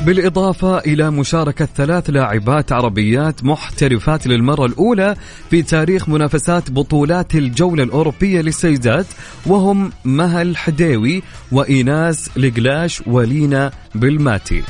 بالإضافة 0.07 0.77
إلى 0.77 1.11
مشاركة 1.11 1.65
ثلاث 1.75 2.09
لاعبات 2.09 2.71
عربيات 2.71 3.43
محترفات 3.43 4.27
للمرة 4.27 4.65
الأولى 4.65 5.15
في 5.49 5.61
تاريخ 5.61 6.09
منافسات 6.09 6.71
بطولات 6.71 7.35
الجولة 7.35 7.83
الأوروبية 7.83 8.41
للسيدات 8.41 9.05
وهم 9.45 9.91
مها 10.05 10.41
الحديوي 10.41 11.23
وإيناس 11.51 12.37
لقلاش 12.37 13.03
ولينا 13.07 13.71
بالماتي. 13.95 14.63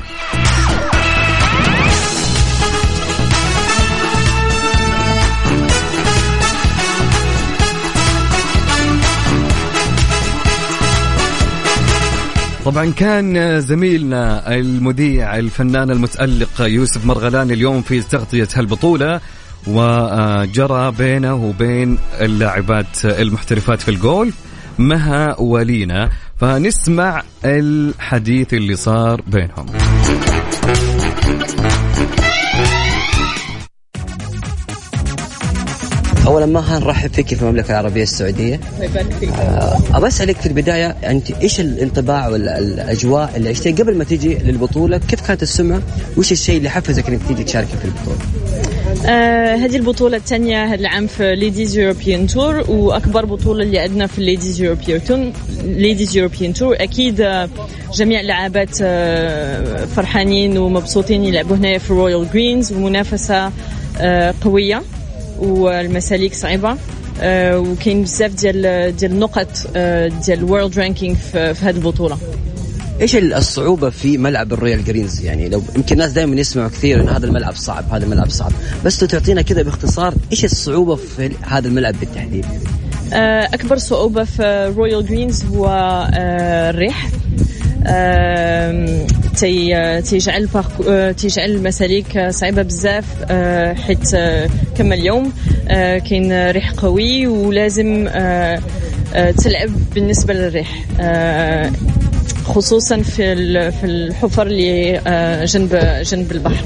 طبعا 12.68 12.92
كان 12.92 13.62
زميلنا 13.62 14.56
المذيع 14.56 15.38
الفنان 15.38 15.92
المتألق 15.92 16.62
يوسف 16.62 17.06
مرغلان 17.06 17.52
اليوم 17.52 17.82
في 17.82 18.02
تغطية 18.02 18.48
هالبطولة 18.56 19.22
وجرى 19.68 20.92
بينه 20.92 21.36
وبين 21.36 21.98
اللاعبات 22.22 23.06
المحترفات 23.06 23.82
في 23.82 23.92
الجولف 23.92 24.36
مها 24.80 25.40
ولينا. 25.40 26.10
فنسمع 26.40 27.24
الحديث 27.46 28.54
اللي 28.54 28.76
صار 28.76 29.22
بينهم. 29.28 29.66
اولا 36.28 36.46
ما 36.46 36.80
نرحب 36.80 37.14
فيك 37.14 37.34
في 37.34 37.42
المملكة 37.42 37.72
العربية 37.72 38.04
السعودية؟ 38.04 38.60
آه، 39.40 39.78
ابى 39.94 40.08
أسألك 40.08 40.36
في 40.38 40.46
البداية 40.46 40.88
أنت 40.90 41.32
إيش 41.32 41.60
الانطباع 41.60 42.28
والأجواء 42.28 43.34
اللي 43.36 43.50
عشتيها 43.50 43.76
قبل 43.76 43.98
ما 43.98 44.04
تجي 44.04 44.36
للبطولة؟ 44.36 44.98
كيف 44.98 45.28
كانت 45.28 45.44
السمعة؟ 45.44 45.82
وايش 46.18 46.32
الشيء 46.32 46.58
اللي 46.58 46.70
حفزك 46.70 47.10
إنك 47.10 47.20
تيجي 47.28 47.44
تشاركي 47.44 47.78
في 47.78 47.86
البطولة؟ 47.86 48.18
آه 49.06 49.56
هذه 49.56 49.76
البطولة 49.76 50.18
الثانية 50.18 50.66
هذا 50.66 50.76
العام 50.76 51.08
في 51.08 51.36
Ladies 51.36 51.78
European 51.78 52.28
Tour 52.28 52.72
وأكبر 52.72 53.26
بطولة 53.26 53.64
اللي 53.64 53.80
عندنا 53.80 54.08
في 54.08 54.18
ال 54.18 54.24
Ladies 54.24 54.62
European 54.62 55.04
Tour 55.04 55.32
Ladies 55.64 56.18
European 56.18 56.54
Tour 56.54 56.76
أكيد 56.80 57.22
آه، 57.22 57.50
جميع 57.94 58.20
اللاعبات 58.20 58.78
آه، 58.82 59.86
فرحانين 59.86 60.58
ومبسوطين 60.58 61.24
يلعبوا 61.24 61.56
هنا 61.56 61.78
في 61.78 61.94
Royal 61.94 62.28
Greens 62.34 62.74
ومنافسة 62.74 63.52
آه، 64.00 64.34
قوية. 64.42 64.82
والمساليك 65.40 66.34
صعيبة. 66.34 66.78
آه، 67.22 67.60
وكاين 67.60 68.04
بزاف 68.04 68.32
ديال 68.34 68.96
ديال 68.96 69.12
النقط 69.12 69.48
آه، 69.76 70.08
ديال 70.08 70.40
ال 70.40 70.46
World 70.46 70.80
Ranking 70.80 71.18
في 71.18 71.54
في 71.54 71.66
هذه 71.66 71.76
البطولة. 71.76 72.18
إيش 73.02 73.16
الصعوبة 73.16 73.90
في 73.90 74.18
ملعب 74.18 74.54
ال 74.54 74.59
Royal 74.59 74.86
Greens؟ 74.86 75.22
يعني 75.22 75.50
لو 75.50 75.64
يمكن 75.76 75.94
الناس 75.94 76.12
دائما 76.12 76.36
يسمعوا 76.36 76.70
كثير 76.70 77.02
إن 77.02 77.10
هذا 77.10 77.26
الملعب 77.26 77.56
صعب 77.56 77.86
هذا 77.92 78.06
الملعب 78.06 78.30
صعب. 78.30 78.52
بس 78.86 79.02
لو 79.02 79.10
تعطينا 79.10 79.42
كذا 79.42 79.62
باختصار 79.62 80.14
إيش 80.32 80.46
الصعوبة 80.46 80.96
في 80.96 81.32
هذا 81.42 81.68
الملعب 81.68 81.96
بالتحديد؟ 82.00 82.46
آه، 83.14 83.50
أكبر 83.54 83.78
صعوبة 83.78 84.24
في 84.24 84.74
Royal 84.78 85.06
Greens 85.06 85.44
هو 85.44 85.68
الريح. 86.14 87.10
تي 89.38 90.02
تيجعل 90.02 90.48
آه، 90.88 91.12
تيجعل 91.12 91.50
المساليك 91.52 92.18
آه، 92.18 92.30
صعيبة 92.30 92.62
بزاف 92.62 93.06
آه، 93.30 93.74
حيت 93.74 94.10
كما 94.78 94.96
اليوم. 94.96 95.34
كاين 96.10 96.50
ريح 96.52 96.72
قوي 96.72 97.28
ولازم 97.28 98.10
تلعب 99.38 99.70
بالنسبة 99.96 100.34
للريح. 100.34 100.86
خصوصا 102.46 103.02
في 103.02 103.36
في 103.72 103.86
الحفر 103.86 104.48
اللي 104.48 105.02
جنب 105.46 105.76
جنب 106.04 106.32
البحر. 106.32 106.66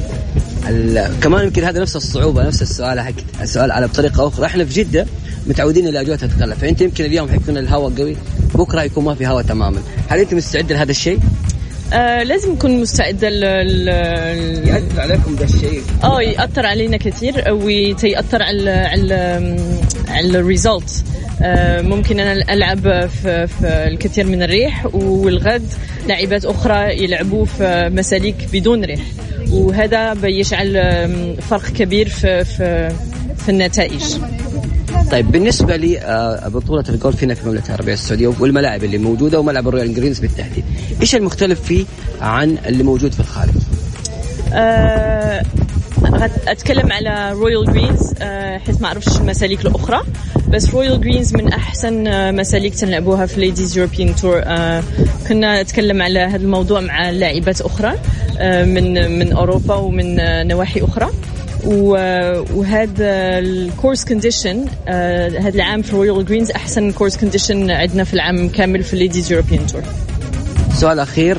ال- 0.70 1.20
كمان 1.22 1.44
يمكن 1.44 1.64
هذا 1.64 1.80
نفس 1.82 1.96
الصعوبة 1.96 2.44
نفس 2.44 2.62
السؤال 2.62 3.00
حق 3.00 3.12
السؤال 3.42 3.72
على 3.72 3.88
بطريقه 3.88 4.28
أخرى. 4.28 4.46
إحنا 4.46 4.66
في 4.66 4.84
جدة 4.84 5.06
متعودين 5.48 5.88
الاجواء 5.88 6.18
تتغلب 6.18 6.54
فأنت 6.54 6.82
يمكن 6.82 7.06
اليوم 7.06 7.30
حيكون 7.30 7.58
الهواء 7.58 7.94
قوي. 7.98 8.16
بكره 8.62 8.82
يكون 8.84 9.04
ما 9.04 9.16
في 9.16 9.28
هواء 9.28 9.44
تماما. 9.44 9.82
هل 10.10 10.20
أنت 10.20 10.34
مستعد 10.34 10.72
لهذا 10.72 10.92
الشيء؟ 10.92 11.20
آه، 11.94 12.24
لازم 12.24 12.52
نكون 12.54 12.82
مستعدة 12.82 13.30
ل- 13.30 13.88
يأثر 14.68 15.02
عليكم 15.02 15.36
ذا 15.36 15.44
الشيء. 15.44 15.82
آه 16.04 16.22
يأثر 16.22 16.66
علينا 16.66 16.98
كثير 16.98 17.54
ويتاثر 17.54 18.44
على 18.44 18.72
على 18.72 19.56
على 20.08 20.40
ال 20.40 20.48
result. 20.48 21.04
ممكن 21.84 22.20
أنا 22.20 22.54
ألعب 22.54 23.10
في, 23.10 23.48
في 23.48 23.68
الكثير 23.88 24.26
من 24.26 24.44
الريح 24.44 24.86
والغد 24.96 25.68
لاعبات 26.08 26.46
أخرى 26.46 27.04
يلعبوا 27.04 27.46
في 27.46 27.90
مساليك 27.94 28.36
بدون 28.54 28.86
ريح. 28.86 29.02
وهذا 29.52 30.14
بيجعل 30.14 30.78
آم، 30.78 31.36
فرق 31.50 31.68
كبير 31.68 32.10
في 32.10 32.44
في 32.46 32.92
في 33.38 33.50
النتائج. 33.50 34.04
طيب 35.12 35.32
بالنسبة 35.32 35.76
لي 35.76 36.00
آه، 36.00 36.48
الجولف 36.90 37.24
هنا 37.24 37.34
في 37.34 37.44
المملكه 37.44 37.68
العربية 37.68 37.94
السعودية 37.94 38.28
والملاعب 38.40 38.84
اللي 38.84 38.98
موجودة 38.98 39.40
وملعب 39.40 39.68
ال 39.68 39.72
Royal 39.72 39.94
Greens 39.96 40.20
بالتحديد. 40.20 40.64
إيش 41.02 41.16
المختلف 41.16 41.62
فيه 41.62 41.86
عن 42.22 42.58
اللي 42.66 42.84
موجود 42.84 43.12
في 43.14 43.20
الخارج؟ 43.20 43.52
غت- 46.04 46.48
أتكلم 46.48 46.92
على 46.92 47.32
Royal 47.32 47.66
Greens. 47.66 48.14
آه، 48.22 48.58
حيت 48.58 48.82
ما 48.82 48.88
أعرفش 48.88 49.18
المساليك 49.18 49.62
الأخرى 49.62 50.02
بس 50.50 50.70
Royal 50.70 51.02
Greens 51.02 51.34
من 51.34 51.48
أحسن 51.54 52.08
آه، 52.08 52.32
مساليك 52.32 52.76
تنلعبوها 52.76 53.26
في 53.26 53.40
Ladies 53.40 53.78
European 53.78 54.16
Tour 54.16 54.42
كنا 55.28 55.62
نتكلم 55.64 56.02
على 56.02 56.20
هذا 56.20 56.36
الموضوع 56.36 56.80
مع 56.82 57.10
لاعبات 57.10 57.62
أخرى 57.62 57.94
من 58.66 59.20
من 59.20 59.34
أوروبا 59.34 59.76
ومن 59.76 60.16
نواحي 60.48 60.82
أخرى. 60.82 61.10
وهذا 61.66 63.40
ال 63.40 63.49
course 63.49 64.06
condition 64.06 64.66
هذا 64.88 65.56
العام 65.56 65.82
في 65.82 65.96
Royal 65.96 66.26
Greens 66.26 66.52
أحسن 66.52 66.92
course 66.92 67.18
condition 67.18 67.72
عندنا 67.72 68.04
في 68.04 68.14
العام 68.14 68.50
كامل 68.50 68.84
في 68.84 68.94
ال 68.94 68.99
Ladies 68.99 69.32
European 69.32 69.68
Tour 69.68 69.82
سؤال 70.74 71.00
أخير 71.00 71.38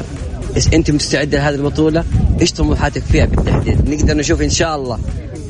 أنت 0.75 0.91
مستعدة 0.91 1.39
لهذه 1.39 1.55
البطولة؟ 1.55 2.05
إيش 2.41 2.53
طموحاتك 2.53 3.03
فيها 3.03 3.25
بالتحديد؟ 3.25 3.89
نقدر 3.89 4.17
نشوف 4.17 4.43
إن 4.43 4.51
شاء 4.51 4.77
الله 4.77 4.99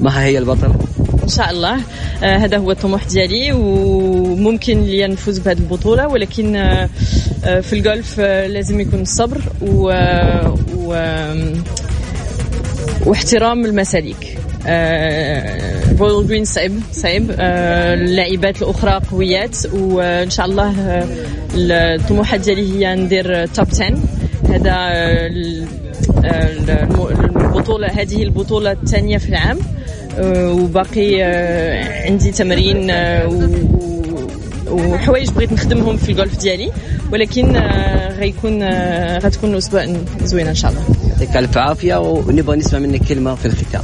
ما 0.00 0.24
هي 0.24 0.38
البطله؟ 0.38 0.74
إن 1.22 1.28
شاء 1.28 1.50
الله 1.50 1.74
آه 2.22 2.36
هذا 2.36 2.56
هو 2.56 2.70
الطموح 2.70 3.04
ديالي 3.04 3.52
وممكن 3.52 4.82
لي 4.82 5.06
نفوز 5.06 5.38
بهذه 5.38 5.58
البطولة 5.58 6.08
ولكن 6.08 6.56
آه 6.56 6.88
آه 7.44 7.60
في 7.60 7.72
الجولف 7.72 8.16
آه 8.20 8.46
لازم 8.46 8.80
يكون 8.80 9.00
الصبر 9.00 9.40
و, 9.62 9.92
و 10.76 10.94
واحترام 13.06 13.64
المساليك 13.64 14.38
Royal 16.00 16.26
Green 16.28 16.44
صعب 16.44 16.70
صعب 16.92 17.22
آه، 17.30 17.94
اللاعبات 17.94 18.62
الأخرى 18.62 19.00
قويات 19.10 19.56
وإن 19.74 20.30
شاء 20.30 20.46
الله 20.46 20.70
آه، 20.80 21.04
الطموحات 21.54 22.40
ديالي 22.40 22.86
هي 22.86 22.94
ندير 22.94 23.46
top 23.46 23.66
10 23.72 23.98
هذا 24.48 24.70
آه، 24.70 25.30
آه، 26.24 26.52
البطوله 27.36 27.86
هذه 27.88 28.22
البطولة 28.22 28.72
الثانية 28.72 29.18
في 29.18 29.28
العام. 29.28 29.58
آه، 30.18 30.52
وباقي 30.52 31.24
آه، 31.24 32.04
عندي 32.10 32.32
آه، 32.90 33.26
و- 33.28 33.82
وحوايج 34.70 35.30
بغيت 35.30 35.52
نخدمهم 35.52 35.96
في 35.96 36.08
الجولف 36.12 36.38
ديالي. 36.38 36.72
ولكن 37.12 37.56
آه، 37.56 38.12
غيكون 38.18 38.62
آه، 38.62 39.18
غتكون 39.18 39.54
أسبوع 39.56 39.86
زوينه 40.24 40.50
إن 40.50 40.54
شاء 40.54 40.70
الله. 40.70 40.82
يعطيك 41.10 41.36
ألف 41.36 41.58
عافية 41.58 41.96
ونبغى 42.00 42.56
نسمع 42.56 42.78
منك 42.78 43.02
كلمة 43.08 43.34
في 43.34 43.46
الختام. 43.46 43.82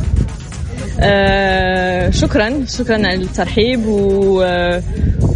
آه 1.00 2.10
شكرا. 2.10 2.64
شكرا 2.78 3.06
على 3.06 3.14
الترحيب 3.14 3.86
و 3.86 4.42
آه، 4.42 4.82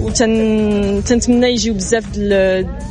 وتن 0.01 1.03
تنتمنى 1.07 1.47
يجيو 1.47 1.75
بزاف 1.75 2.05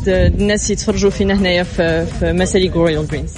الناس 0.07 0.69
يتفرجوا 0.69 1.09
فينا 1.09 1.33
هنايا 1.33 1.63
في, 1.63 2.05
في 2.05 2.33
مساليك 2.33 2.75
Royal 2.75 3.07
Greens 3.07 3.33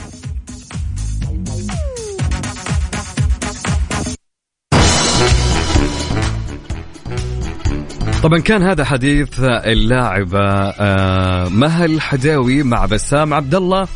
طبعا 8.24 8.40
كان 8.40 8.64
هذا 8.64 8.86
حديث 8.86 9.30
اللاعبة 9.40 10.40
آه، 10.40 11.50
مها 11.50 11.86
الحداوي 11.86 12.64
مع 12.64 12.86
بسام 12.86 13.34
عبد 13.34 13.56
الله 13.56 13.88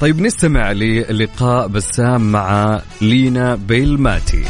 طيب 0.00 0.20
نستمع 0.20 0.72
للقاء 0.72 1.68
بسام 1.68 2.32
مع 2.32 2.80
لينا 3.00 3.54
بيلماتي. 3.54 4.44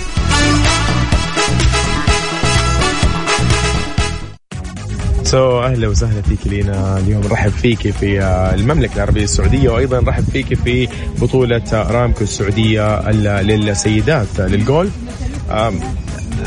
سو 5.32 5.60
أهلا 5.62 5.88
وسهلا 5.88 6.22
فيك 6.22 6.46
لينا. 6.46 6.98
اليوم 6.98 7.22
نرحب 7.22 7.50
فيك 7.50 7.90
في 7.90 8.20
آه، 8.22 8.54
المملكة 8.54 8.94
العربية 8.96 9.24
السعودية 9.24 9.70
وأيضا 9.70 10.00
نرحب 10.00 10.24
فيك 10.32 10.54
في 10.54 10.88
بطولة 11.20 11.62
آه، 11.72 11.88
ارامكو 11.90 12.24
السعودية 12.24 12.98
ال- 13.10 13.46
للسيدات 13.46 14.40
آه، 14.40 14.46
للجولف. 14.46 14.92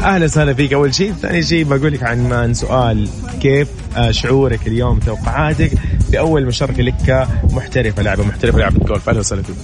أهلا 0.04 0.26
وسهلا 0.26 0.54
فيك. 0.54 0.74
أول 0.74 0.96
شيء 0.96 1.14
ثاني 1.22 1.44
شيء 1.44 1.64
بقول 1.64 1.94
لك 1.94 2.04
عن 2.04 2.34
عن 2.34 2.54
سؤال. 2.54 3.10
كيف 3.42 3.68
آه، 3.98 4.12
شعورك 4.12 4.68
اليوم 4.68 5.00
توقعاتك 5.00 5.72
بأول 6.10 6.46
مشاركة 6.46 6.84
لك 6.84 6.96
كمحترفه 7.08 8.04
لاعبة 8.04 8.24
محترفة 8.24 8.58
لاعبة 8.58 8.86
جولف. 8.86 9.10
أهلا 9.10 9.20
وسهلا 9.20 9.42
فيك. 9.44 9.56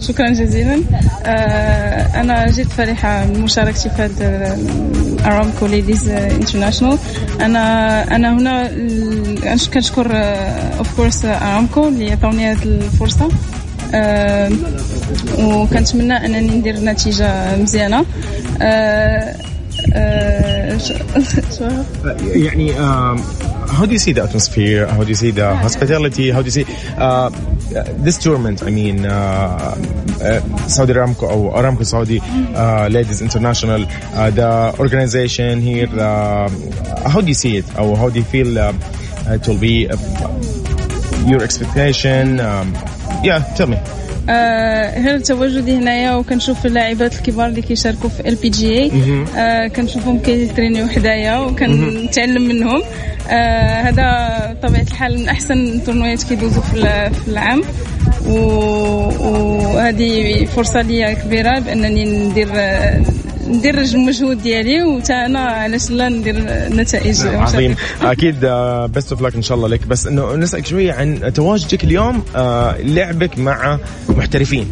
شكرا 0.00 0.30
جزيلا. 0.30 0.82
آه، 1.26 2.20
أنا 2.20 2.46
جد 2.46 2.68
فرحه 2.68 3.24
من 3.24 3.40
مشاركتي 3.40 3.90
في 3.90 4.02
هذا 4.02 4.58
Aramco 5.26 5.66
Ladies 5.66 6.08
International 6.08 6.98
أنا 7.40 8.16
أنا 8.16 8.32
هنا 8.32 8.70
كنشكر 9.74 10.06
of 10.78 10.96
course 10.96 11.24
Aramco 11.24 11.88
اللي 11.88 12.12
عطاوني 12.12 12.52
هذه 12.52 12.62
الفرصة. 12.62 13.28
وكنتمنى 15.38 16.26
انني 16.26 16.56
ندير 16.56 16.80
نتيجه 16.80 17.56
مزيانه 17.56 18.04
آه، 18.62 19.34
آه، 19.92 20.78
يعني 22.34 22.74
um, 22.74 23.20
how 23.74 23.84
do 23.86 23.92
you 23.92 23.98
see 23.98 24.12
the 24.12 24.22
atmosphere? 24.22 24.86
How 24.86 25.02
do 25.02 25.08
you 25.08 25.14
see 25.14 25.30
the 25.30 25.54
hospitality? 25.56 26.30
How 26.30 26.40
do 26.40 26.46
you 26.46 26.56
see 26.58 26.66
uh, 26.96 27.30
this 28.06 28.18
tournament? 28.18 28.62
I 28.62 28.70
mean, 28.70 29.04
uh, 29.04 29.10
uh, 29.10 30.68
Saudi 30.68 30.92
Aramco 30.92 31.22
or 31.22 31.52
Aramco 31.54 31.84
Saudi 31.84 32.20
uh, 32.20 32.88
Ladies 32.88 33.20
International, 33.20 33.82
uh, 33.84 34.30
the 34.30 34.76
organization 34.78 35.60
here. 35.60 35.88
Uh, 35.88 36.48
how 37.12 37.20
do 37.20 37.28
you 37.28 37.34
see 37.34 37.56
it? 37.56 37.66
Or 37.78 37.96
how 37.96 38.08
do 38.10 38.18
you 38.20 38.24
feel 38.24 38.58
uh, 38.58 38.72
it 39.36 39.46
will 39.48 39.58
be? 39.58 39.88
Uh, 39.88 39.96
your 41.26 41.42
expectation? 41.42 42.38
Um, 42.40 42.74
tell 43.58 43.66
me. 43.66 43.76
آه، 44.28 45.00
غير 45.00 45.18
تواجدي 45.18 45.76
هنايا 45.76 46.14
وكنشوف 46.14 46.66
اللاعبات 46.66 47.14
الكبار 47.14 47.46
اللي 47.46 47.62
كيشاركوا 47.62 48.08
في 48.08 48.28
LPGA 48.28 49.68
كنشوفهم 49.68 50.18
كيترينيو 50.18 50.88
حدايا 50.88 51.38
وكنتعلم 51.38 52.48
منهم. 52.48 52.82
آه، 53.30 53.82
هذا 53.82 54.38
بطبيعه 54.52 54.82
الحال 54.82 55.18
من 55.18 55.28
أحسن 55.28 55.66
التورنويات 55.66 56.22
كيدوزوا 56.22 56.62
في 56.62 57.10
في 57.10 57.28
العام. 57.28 57.62
وهذه 58.26 60.44
فرصة 60.44 60.82
ليا 60.82 61.12
كبيرة 61.12 61.58
بأنني 61.58 62.04
ندير 62.04 62.48
ندير 63.48 63.80
المجهود 63.80 64.42
ديالي 64.42 64.82
وتا 64.82 65.26
أنا 65.26 65.40
علاش 65.40 65.90
لا 65.90 66.08
ندير 66.08 66.36
نتائج 66.70 67.26
عظيم. 67.26 67.76
أكيد 68.02 68.34
best 68.94 69.12
of 69.12 69.22
luck 69.22 69.34
إن 69.34 69.42
شاء 69.42 69.56
الله 69.56 69.68
لك. 69.68 69.86
بس 69.86 70.06
إنه 70.06 70.36
نسألك 70.36 70.66
شوية 70.66 70.92
عن 70.92 71.32
تواجدك 71.34 71.84
اليوم 71.84 72.24
آه، 72.36 72.76
لعبك 72.78 73.38
مع 73.38 73.78
محترفين. 74.08 74.68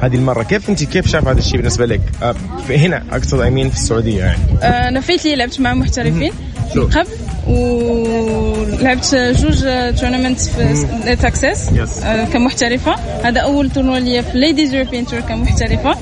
هذه 0.00 0.16
المرة. 0.16 0.42
كيف 0.42 0.70
أنت؟ 0.70 0.84
كيف 0.84 1.08
شايف 1.08 1.28
هذا 1.28 1.38
الشيء 1.38 1.56
بالنسبة 1.56 1.86
لك؟ 1.86 2.00
آه، 2.22 2.34
هنا 2.70 3.02
أقصد 3.12 3.40
I 3.40 3.46
mean 3.46 3.70
في 3.70 3.76
السعودية 3.76 4.18
يعني. 4.18 4.38
آه، 4.62 4.88
أنا 4.88 5.00
فايتلي 5.00 5.36
لعبت 5.36 5.60
مع 5.60 5.74
محترفين. 5.74 6.32
قبل 6.74 7.06
ولعبت 7.48 9.14
جوج 9.14 9.64
tournament 10.00 10.40
في 10.40 11.16
Texas 11.22 11.68
Yes. 11.68 12.04
آه، 12.04 12.24
كمحترفة. 12.24 12.94
هذا 13.24 13.40
أول 13.40 13.70
tournoi 13.70 13.98
ليا 13.98 14.22
في 14.22 14.38
Ladies 14.38 14.74
European 14.74 15.06
Tour 15.06 15.20
كمحترفة. 15.20 15.94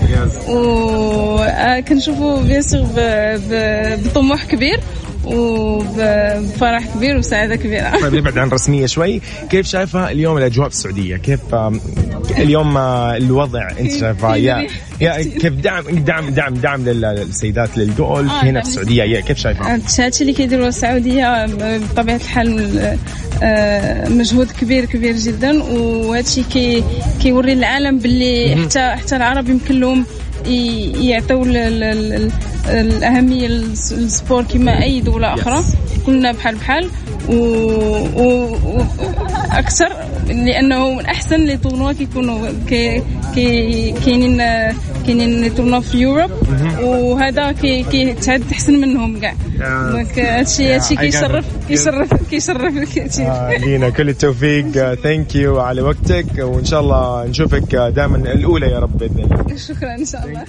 وكنشوفوا 0.49 2.41
bien 2.43 2.63
sûr 2.63 2.87
بطموح 4.05 4.45
كبير. 4.45 4.81
وبفرح 5.25 6.87
كبير 6.95 7.17
وسعادة 7.17 7.57
كبيرة. 7.57 7.91
طيب 8.03 8.15
نبعد 8.15 8.39
عن 8.39 8.49
رسميه 8.49 8.87
شوي. 8.87 9.21
كيف 9.51 9.67
شايفة 9.67 10.11
اليوم 10.11 10.39
الأجواء 10.39 10.69
في 10.69 10.75
السعودية؟ 10.75 11.17
كيف 11.17 11.41
اليوم 12.39 12.77
آه، 12.77 13.17
الوضع 13.17 13.69
أنت 13.81 13.91
شايفة؟ 14.01 14.37
يا 14.37 14.67
يا 15.01 15.23
كيف 15.23 15.53
دعم 15.53 15.85
دعم 15.85 16.31
دعم 16.31 16.55
دعم 16.55 16.85
لل- 16.85 17.01
للسيدات 17.01 17.79
للجولف 17.79 18.31
آه، 18.33 18.45
هنا 18.45 18.61
في 18.63 18.69
السعودية. 18.69 19.03
يا 19.03 19.21
كيف 19.21 19.39
شايفة؟ 19.39 19.75
هادشي 19.99 20.21
اللي 20.21 20.33
كيديروها 20.33 20.69
السعودية 20.69 21.47
بطبيعة 21.77 22.17
الحال 22.17 22.79
آه، 23.43 24.09
مجهود 24.09 24.51
كبير 24.61 24.85
كبير 24.85 25.17
جدا. 25.17 25.63
وهادشي 25.63 26.43
كي 26.43 26.85
كيوري 27.23 27.53
العالم 27.53 27.99
باللي 27.99 28.57
حتى 28.65 28.91
حتى 28.91 29.17
العرب 29.17 29.49
يمكن 29.49 29.81
لهم 29.81 30.05
يعطيو 30.47 31.43
ال- 31.43 31.57
ال- 31.57 31.83
ال- 31.85 32.31
الأهمية 32.69 33.49
للس- 33.49 33.93
لل 33.93 34.07
sport 34.07 34.43
كما 34.43 34.83
أي 34.83 35.01
دولة 35.01 35.35
أخرى. 35.35 35.65
كلنا 36.07 36.33
بحال 36.33 36.55
بحال. 36.57 36.89
و, 37.29 37.35
و... 38.17 38.57
أكثر 39.53 39.89
لأنه 40.29 40.91
من 40.95 41.07
أحسن 41.07 41.41
les 41.41 41.57
tournois 41.57 41.93
كيكونوا 41.93 42.49
كي... 42.69 43.03
كي... 43.35 43.93
كاينين 44.07 44.37
كاينين 45.07 45.41
les 45.41 45.51
tournois 45.51 45.81
في 45.81 45.99
Europe 45.99 46.31
وهذا 46.83 47.53
كي 47.53 47.83
كيتعد 47.83 48.43
احسن 48.53 48.81
منهم 48.81 49.21
كاع. 49.21 49.35
donc 49.91 50.19
هادشي 50.19 50.75
هادشي 50.75 50.97
كيشرف 50.97 51.47
كيشرف 51.69 52.15
كيشرف 52.31 52.79
كثير 52.79 53.27
آه، 53.27 53.57
لينا. 53.57 53.91
كل 53.91 54.09
التوفيق. 54.09 54.95
thank 54.95 55.35
you 55.35 55.61
على 55.61 55.83
وقتك 55.83 56.27
وإن 56.39 56.65
شاء 56.65 56.81
الله 56.81 57.25
نشوفك 57.25 57.75
دائما 57.75 58.17
الأولى 58.17 58.67
يا 58.67 58.79
رب 58.79 58.99
بإذن 58.99 59.19
الله. 59.19 59.57
شكرا 59.57 59.95
إن 59.95 60.05
شاء 60.05 60.25
الله. 60.27 60.45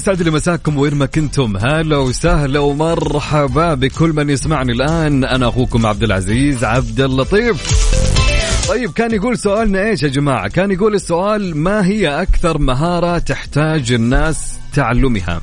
ويسعد 0.00 0.22
لي 0.22 0.30
مساكم 0.30 0.78
وين 0.78 0.94
ما 0.94 1.06
كنتم. 1.06 1.56
هلا 1.56 1.96
وسهلا 1.96 2.58
ومرحبا 2.58 3.74
بكل 3.74 4.12
من 4.12 4.30
يسمعني 4.30 4.72
الآن. 4.72 5.24
أنا 5.24 5.48
أخوكم 5.48 5.86
عبد 5.86 6.02
العزيز 6.02 6.64
عبد 6.64 7.00
اللطيف. 7.00 7.84
طيب 8.68 8.92
كان 8.92 9.14
يقول 9.14 9.38
سؤالنا 9.38 9.82
إيش 9.82 10.02
يا 10.02 10.08
جماعة؟ 10.08 10.48
كان 10.48 10.70
يقول 10.70 10.94
السؤال 10.94 11.56
ما 11.56 11.86
هي 11.86 12.22
أكثر 12.22 12.58
مهارة 12.58 13.18
تحتاج 13.18 13.92
الناس 13.92 14.54
تعلمها؟ 14.74 15.40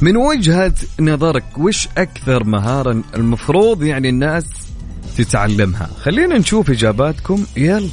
من 0.00 0.16
وجهة 0.16 0.74
نظرك 1.00 1.44
وش 1.58 1.88
أكثر 1.98 2.44
مهارة 2.44 3.02
المفروض 3.16 3.82
يعني 3.82 4.08
الناس 4.08 4.44
تتعلمها؟ 5.18 5.90
خلينا 6.02 6.38
نشوف 6.38 6.70
إجاباتكم. 6.70 7.44
يلا. 7.56 7.88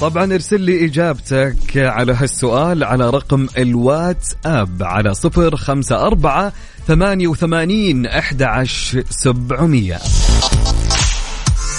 طبعا 0.00 0.34
ارسل 0.34 0.60
لي 0.60 0.84
إجابتك 0.86 1.76
على 1.76 2.12
هالسؤال 2.12 2.84
على 2.84 3.10
رقم 3.10 3.46
الواتس 3.58 4.36
اب 4.46 4.82
على 4.82 5.14
صفر 5.14 5.56
خمسة 5.56 6.06
أربعة 6.06 6.52
ثمانية 6.86 7.28
وثمانين 7.28 8.06
أحد 8.06 8.64
سبعمية. 9.10 9.98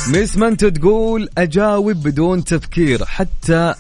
ميس 0.08 0.38
منتو 0.38 0.70
تقول 0.70 1.30
أجاوب 1.38 1.92
بدون 1.92 2.44
تفكير 2.44 3.06
حتى 3.06 3.74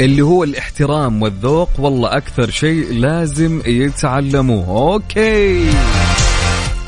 اللي 0.00 0.22
هو 0.22 0.44
الاحترام 0.44 1.22
والذوق 1.22 1.70
والله 1.78 2.16
أكثر 2.16 2.50
شيء 2.50 2.92
لازم 2.92 3.62
يتعلموه. 3.66 4.92
okay. 4.92 5.70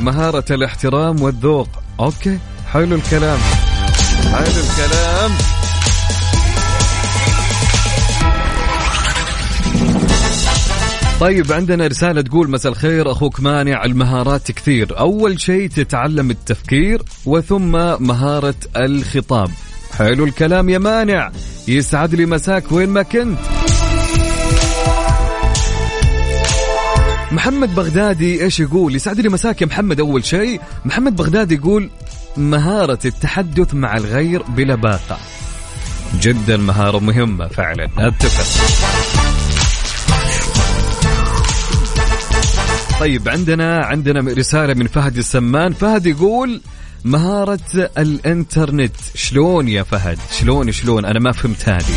مهارة 0.00 0.44
الاحترام 0.50 1.22
والذوق. 1.22 1.68
أوكي. 2.00 2.38
حلو 2.72 2.96
الكلام. 2.96 3.38
حلو 4.32 4.44
الكلام. 4.44 5.61
طيب 11.22 11.52
عندنا 11.52 11.86
رسالة 11.86 12.20
تقول 12.20 12.50
مساء 12.50 12.72
الخير 12.72 13.12
أخوك 13.12 13.40
مانع 13.40 13.84
المهارات 13.84 14.52
كثير. 14.52 14.98
أول 14.98 15.40
شيء 15.40 15.68
تتعلم 15.68 16.30
التفكير 16.30 17.02
وثم 17.26 17.70
مهارة 18.06 18.54
الخطاب. 18.76 19.50
حلو 19.98 20.24
الكلام 20.24 20.68
يا 20.68 20.78
مانع. 20.78 21.30
يسعد 21.68 22.14
لي 22.14 22.26
مساك 22.26 22.72
وين 22.72 22.88
ما 22.88 23.02
كنت. 23.02 23.38
محمد 27.32 27.74
بغدادي 27.74 28.42
إيش 28.44 28.60
يقول؟ 28.60 28.94
يسعد 28.94 29.20
لي 29.20 29.28
مساك 29.28 29.62
يا 29.62 29.66
محمد 29.66 30.00
أول 30.00 30.24
شيء. 30.24 30.60
محمد 30.84 31.16
بغدادي 31.16 31.54
يقول 31.54 31.90
مهارة 32.36 32.98
التحدث 33.04 33.74
مع 33.74 33.96
الغير 33.96 34.42
بلباقة 34.42 35.18
جدا 36.20 36.56
مهارة 36.56 36.98
مهمة 36.98 37.46
فعلا. 37.46 37.88
أتفق. 37.98 39.51
طيب 43.02 43.28
عندنا 43.28 43.84
عندنا 43.84 44.32
رسالة 44.32 44.74
من 44.74 44.86
فهد 44.86 45.16
السمان. 45.16 45.72
فهد 45.72 46.06
يقول 46.06 46.60
مهارة 47.04 47.90
الإنترنت 47.98 48.94
شلون 49.14 49.68
يا 49.68 49.82
فهد؟ 49.82 50.18
شلون 50.40 50.72
شلون؟ 50.72 51.04
أنا 51.04 51.20
ما 51.20 51.32
فهمت 51.32 51.68
هذه. 51.68 51.94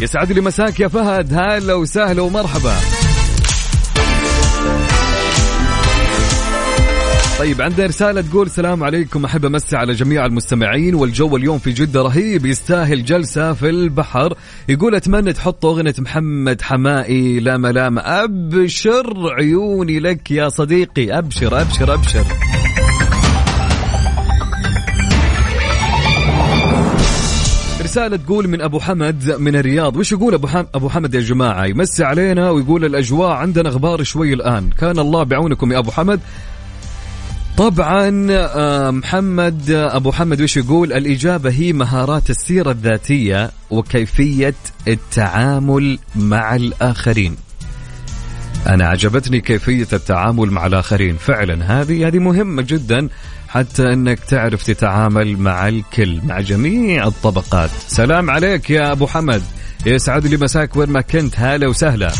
يسعد 0.00 0.32
لي 0.32 0.40
مساك 0.40 0.80
يا 0.80 0.88
فهد. 0.88 1.34
هلا 1.34 1.74
وسهلا 1.74 2.22
ومرحبا. 2.22 2.76
طيب 7.42 7.62
عندنا 7.62 7.86
رسالة 7.86 8.20
تقول 8.20 8.46
السلام 8.46 8.84
عليكم. 8.84 9.24
أحب 9.24 9.44
أمسي 9.44 9.76
على 9.76 9.92
جميع 9.92 10.26
المستمعين 10.26 10.94
والجو 10.94 11.36
اليوم 11.36 11.58
في 11.58 11.72
جدة 11.72 12.02
رهيب 12.02 12.46
يستاهل 12.46 13.04
جلسة 13.04 13.52
في 13.52 13.70
البحر. 13.70 14.34
يقول 14.68 14.94
أتمنى 14.94 15.32
تحط 15.32 15.64
أغنية 15.66 15.94
محمد 15.98 16.62
حمائي 16.62 17.40
لا 17.40 17.56
ملام. 17.56 17.98
أبشر 17.98 19.34
عيوني 19.38 20.00
لك 20.00 20.30
يا 20.30 20.48
صديقي. 20.48 21.18
أبشر 21.18 21.60
أبشر 21.60 21.94
أبشر. 21.94 22.24
رسالة 27.82 28.16
تقول 28.16 28.48
من 28.48 28.60
أبو 28.60 28.80
حمد 28.80 29.36
من 29.38 29.56
الرياض. 29.56 29.96
وش 29.96 30.12
يقول 30.12 30.34
أبو, 30.34 30.46
حم... 30.46 30.64
أبو 30.74 30.88
حمد 30.88 31.14
يا 31.14 31.20
جماعة؟ 31.20 31.66
يمسي 31.66 32.04
علينا 32.04 32.50
ويقول 32.50 32.84
الأجواء 32.84 33.30
عندنا 33.30 33.70
غبار 33.70 34.02
شوي 34.02 34.34
الآن. 34.34 34.70
كان 34.70 34.98
الله 34.98 35.22
بعونكم 35.22 35.72
يا 35.72 35.78
أبو 35.78 35.90
حمد. 35.90 36.20
طبعا 37.56 38.26
آه، 38.30 38.90
محمد 38.90 39.70
آه، 39.70 39.96
أبو 39.96 40.12
حمد 40.12 40.40
وش 40.40 40.56
يقول؟ 40.56 40.92
الإجابة 40.92 41.50
هي 41.50 41.72
مهارات 41.72 42.30
السيرة 42.30 42.70
الذاتية 42.70 43.50
وكيفية 43.70 44.54
التعامل 44.88 45.98
مع 46.16 46.56
الآخرين. 46.56 47.36
أنا 48.66 48.86
عجبتني 48.86 49.40
كيفية 49.40 49.88
التعامل 49.92 50.50
مع 50.50 50.66
الآخرين. 50.66 51.16
فعلا 51.16 51.80
هذه 51.80 52.06
هذه 52.08 52.18
مهمة 52.18 52.62
جدا 52.62 53.08
حتى 53.48 53.92
أنك 53.92 54.18
تعرف 54.20 54.62
تتعامل 54.62 55.36
مع 55.36 55.68
الكل 55.68 56.20
مع 56.24 56.40
جميع 56.40 57.06
الطبقات. 57.06 57.70
سلام 57.88 58.30
عليك 58.30 58.70
يا 58.70 58.92
أبو 58.92 59.06
حمد. 59.06 59.42
يسعد 59.86 60.26
لي 60.26 60.36
مساك 60.36 60.76
وين 60.76 60.90
ما 60.90 61.00
كنت. 61.00 61.34
هلا 61.36 61.68
وسهلا. 61.68 62.12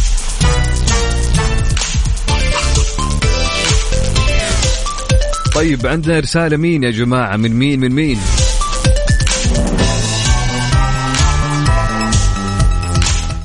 طيب 5.54 5.86
عندنا 5.86 6.20
رسالة 6.20 6.56
مين 6.56 6.82
يا 6.82 6.90
جماعة؟ 6.90 7.36
من 7.36 7.52
مين؟ 7.54 7.80
من 7.80 7.90
مين؟ 7.92 8.18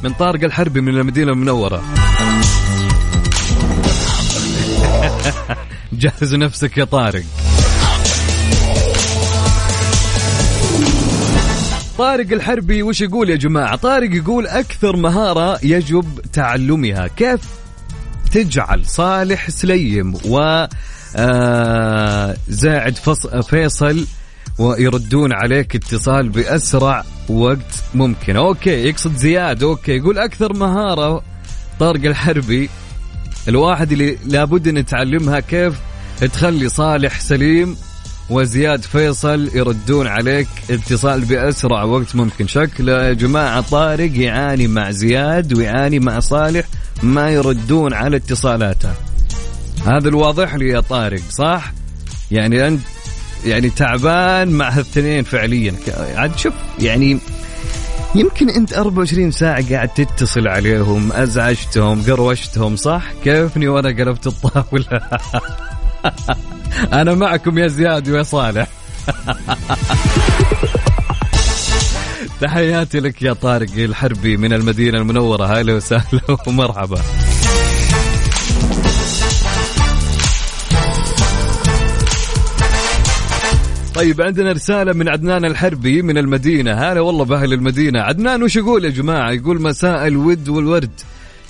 من 0.04 0.14
طارق 0.14 0.44
الحربي 0.44 0.82
من 0.82 0.98
المدينة 0.98 1.32
المنورة. 1.32 1.84
جهز 5.94 6.36
نفسك 6.36 6.78
يا 6.78 6.84
طارق. 6.84 7.24
طارق 11.98 12.32
الحربي 12.32 12.84
وش 12.84 13.02
يقول 13.02 13.30
يا 13.30 13.36
جماعة؟ 13.36 13.76
طارق 13.76 14.16
يقول 14.16 14.48
أكثر 14.48 14.96
مهارة 14.96 15.60
يجب 15.64 16.20
تعلمها. 16.34 17.08
كيف 17.08 17.42
تجعل 18.32 18.86
صالح 18.86 19.50
سليم 19.50 20.16
و 20.26 20.66
زاعد 22.50 22.96
فيصل 23.50 24.06
ويردون 24.60 25.34
عليك 25.34 25.76
اتصال 25.76 26.30
بأسرع 26.30 27.04
وقت 27.30 27.84
ممكن. 27.96 28.36
أوكي 28.36 28.70
يقصد 28.70 29.16
زياد. 29.16 29.64
أوكي 29.64 29.92
يقول 29.92 30.18
أكثر 30.18 30.54
مهارة 30.54 31.24
طارق 31.80 32.06
الحربي. 32.06 32.70
الواحد 33.48 33.92
اللي 33.92 34.18
لابد 34.26 34.68
أن 34.68 34.74
نتعلمها 34.74 35.40
كيف 35.40 35.74
تخلي 36.34 36.70
صالح 36.70 37.20
سليم 37.20 37.78
وزياد 38.30 38.82
فيصل 38.82 39.50
يردون 39.56 40.08
عليك 40.08 40.48
اتصال 40.70 41.22
بأسرع 41.26 41.84
وقت 41.84 42.16
ممكن. 42.16 42.48
شكله 42.48 43.06
يا 43.08 43.14
جماعة 43.14 43.62
طارق 43.62 44.12
يعاني 44.18 44.68
مع 44.68 44.92
زياد 44.92 45.58
ويعاني 45.58 46.00
مع 46.00 46.20
صالح 46.20 46.66
ما 47.04 47.30
يردون 47.30 47.94
على 47.94 48.18
اتصالاته. 48.18 49.07
هذا 49.88 50.10
الواضح 50.10 50.56
لي 50.56 50.68
يا 50.68 50.80
طارق 50.80 51.22
صح؟ 51.30 51.72
يعني 52.32 52.68
أنت 52.68 52.82
يعني 53.46 53.70
تعبان 53.70 54.50
مع 54.50 54.70
هالثنين 54.70 55.24
فعليا. 55.24 55.74
عاد 56.16 56.38
شوف 56.38 56.54
يعني 56.80 57.20
يمكن 58.16 58.50
أنت 58.50 58.74
24 58.74 59.32
ساعة 59.32 59.70
قاعد 59.70 59.88
تتصل 59.88 60.48
عليهم 60.48 61.12
أزعجتهم 61.12 62.04
قروشتهم 62.04 62.76
صح؟ 62.76 63.04
كيفني 63.24 63.68
وأنا 63.68 63.90
قلبت 63.90 64.28
الطاولة؟ 64.28 65.02
أنا 67.02 67.16
معكم 67.16 67.58
يا 67.58 67.68
زياد 67.68 68.10
ويا 68.10 68.24
صالح. 68.24 68.68
تحياتي 72.42 73.00
لك 73.00 73.22
يا 73.22 73.34
طارق 73.34 73.70
الحربي 73.78 74.38
من 74.38 74.54
المدينة 74.54 74.98
المنورة 74.98 75.46
هلا 75.46 75.74
وسهلا 75.74 76.22
ومرحبا. 76.48 77.02
طيب 83.98 84.22
عندنا 84.22 84.52
رسالة 84.52 84.94
من 84.94 85.10
عدنان 85.10 85.46
الحربي 85.46 86.02
من 86.02 86.18
المدينة. 86.18 86.74
هلا 86.74 87.02
والله 87.02 87.26
بأهل 87.26 87.54
المدينة. 87.54 88.02
عدنان 88.02 88.44
وش 88.44 88.56
يقول 88.56 88.86
يا 88.86 88.90
جماعة؟ 88.90 89.32
يقول 89.32 89.62
مساء 89.62 90.08
الود 90.08 90.50
والورد. 90.50 90.92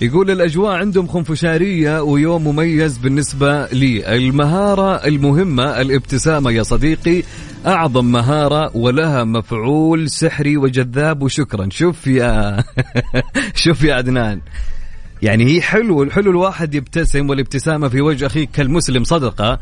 يقول 0.02 0.32
الأجواء 0.32 0.76
عندهم 0.76 1.08
خنفشارية 1.08 2.02
ويوم 2.02 2.48
مميز 2.48 2.98
بالنسبة 2.98 3.66
لي. 3.66 4.16
المهارة 4.16 4.96
المهمة 5.08 5.82
الابتسامة 5.82 6.52
يا 6.52 6.64
صديقي. 6.64 7.24
أعظم 7.66 8.06
مهارة 8.06 8.78
ولها 8.78 9.24
مفعول 9.24 10.10
سحري 10.10 10.58
وجذاب 10.58 11.24
وشكرا. 11.24 11.70
شوف 11.72 12.08
يا 12.08 12.64
شوف 13.64 13.84
يا 13.84 13.94
عدنان. 13.94 14.42
يعني 15.22 15.46
هي 15.46 15.62
حلو 15.62 16.04
الحلو 16.04 16.32
الواحد 16.32 16.76
يبتسم 16.76 17.30
والابتسامة 17.30 17.88
في 17.88 18.02
وجه 18.02 18.26
أخيك 18.26 18.50
كالمسلم. 18.52 19.04
صدقة. 19.04 19.60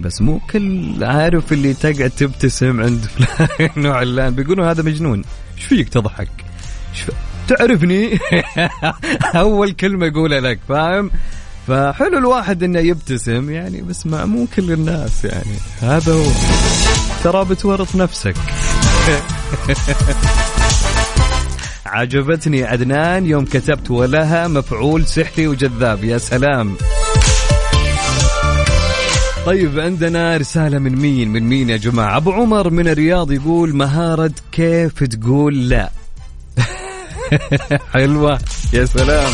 بس 0.00 0.22
مو 0.22 0.40
كل 0.50 1.04
عارف 1.04 1.52
اللي 1.52 1.74
تقعد 1.74 2.10
تبتسم 2.10 2.80
عند 2.80 3.04
فلان 3.14 3.86
وعلان 3.86 4.34
بيقولوا 4.34 4.70
هذا 4.70 4.82
مجنون. 4.82 5.24
إيش 5.56 5.64
فيك 5.64 5.88
تضحك؟ 5.88 6.28
ف... 6.94 7.10
تعرفني؟ 7.48 8.18
أول 9.34 9.72
كلمة 9.72 10.06
يقولها 10.06 10.40
لك 10.40 10.58
فاهم؟ 10.68 11.10
فحلو 11.66 12.18
الواحد 12.18 12.62
إنه 12.62 12.78
يبتسم 12.78 13.50
يعني 13.50 13.82
بس 13.82 14.06
مع 14.06 14.24
مو 14.24 14.46
كل 14.56 14.72
الناس 14.72 15.24
يعني. 15.24 15.56
هذا 15.80 16.12
هو. 16.12 16.30
ترى 17.24 17.44
بتورط 17.44 17.96
نفسك. 17.96 18.34
عجبتني 21.86 22.64
عدنان 22.64 23.26
يوم 23.26 23.44
كتبت 23.44 23.90
ولها 23.90 24.48
مفعول 24.48 25.06
سحري 25.06 25.48
وجذاب. 25.48 26.04
يا 26.04 26.18
سلام. 26.18 26.76
طيب 29.46 29.80
عندنا 29.80 30.36
رسالة 30.36 30.78
من 30.78 30.96
مين؟ 30.96 31.28
من 31.28 31.42
مين 31.42 31.70
يا 31.70 31.76
جماعة؟ 31.76 32.16
أبو 32.16 32.32
عمر 32.32 32.70
من 32.70 32.88
الرياض 32.88 33.32
يقول 33.32 33.76
مهارة 33.76 34.30
كيف 34.52 35.04
تقول 35.04 35.68
لا؟ 35.68 35.90
حلوة. 37.94 38.38
يا 38.72 38.84
سلام. 38.84 39.32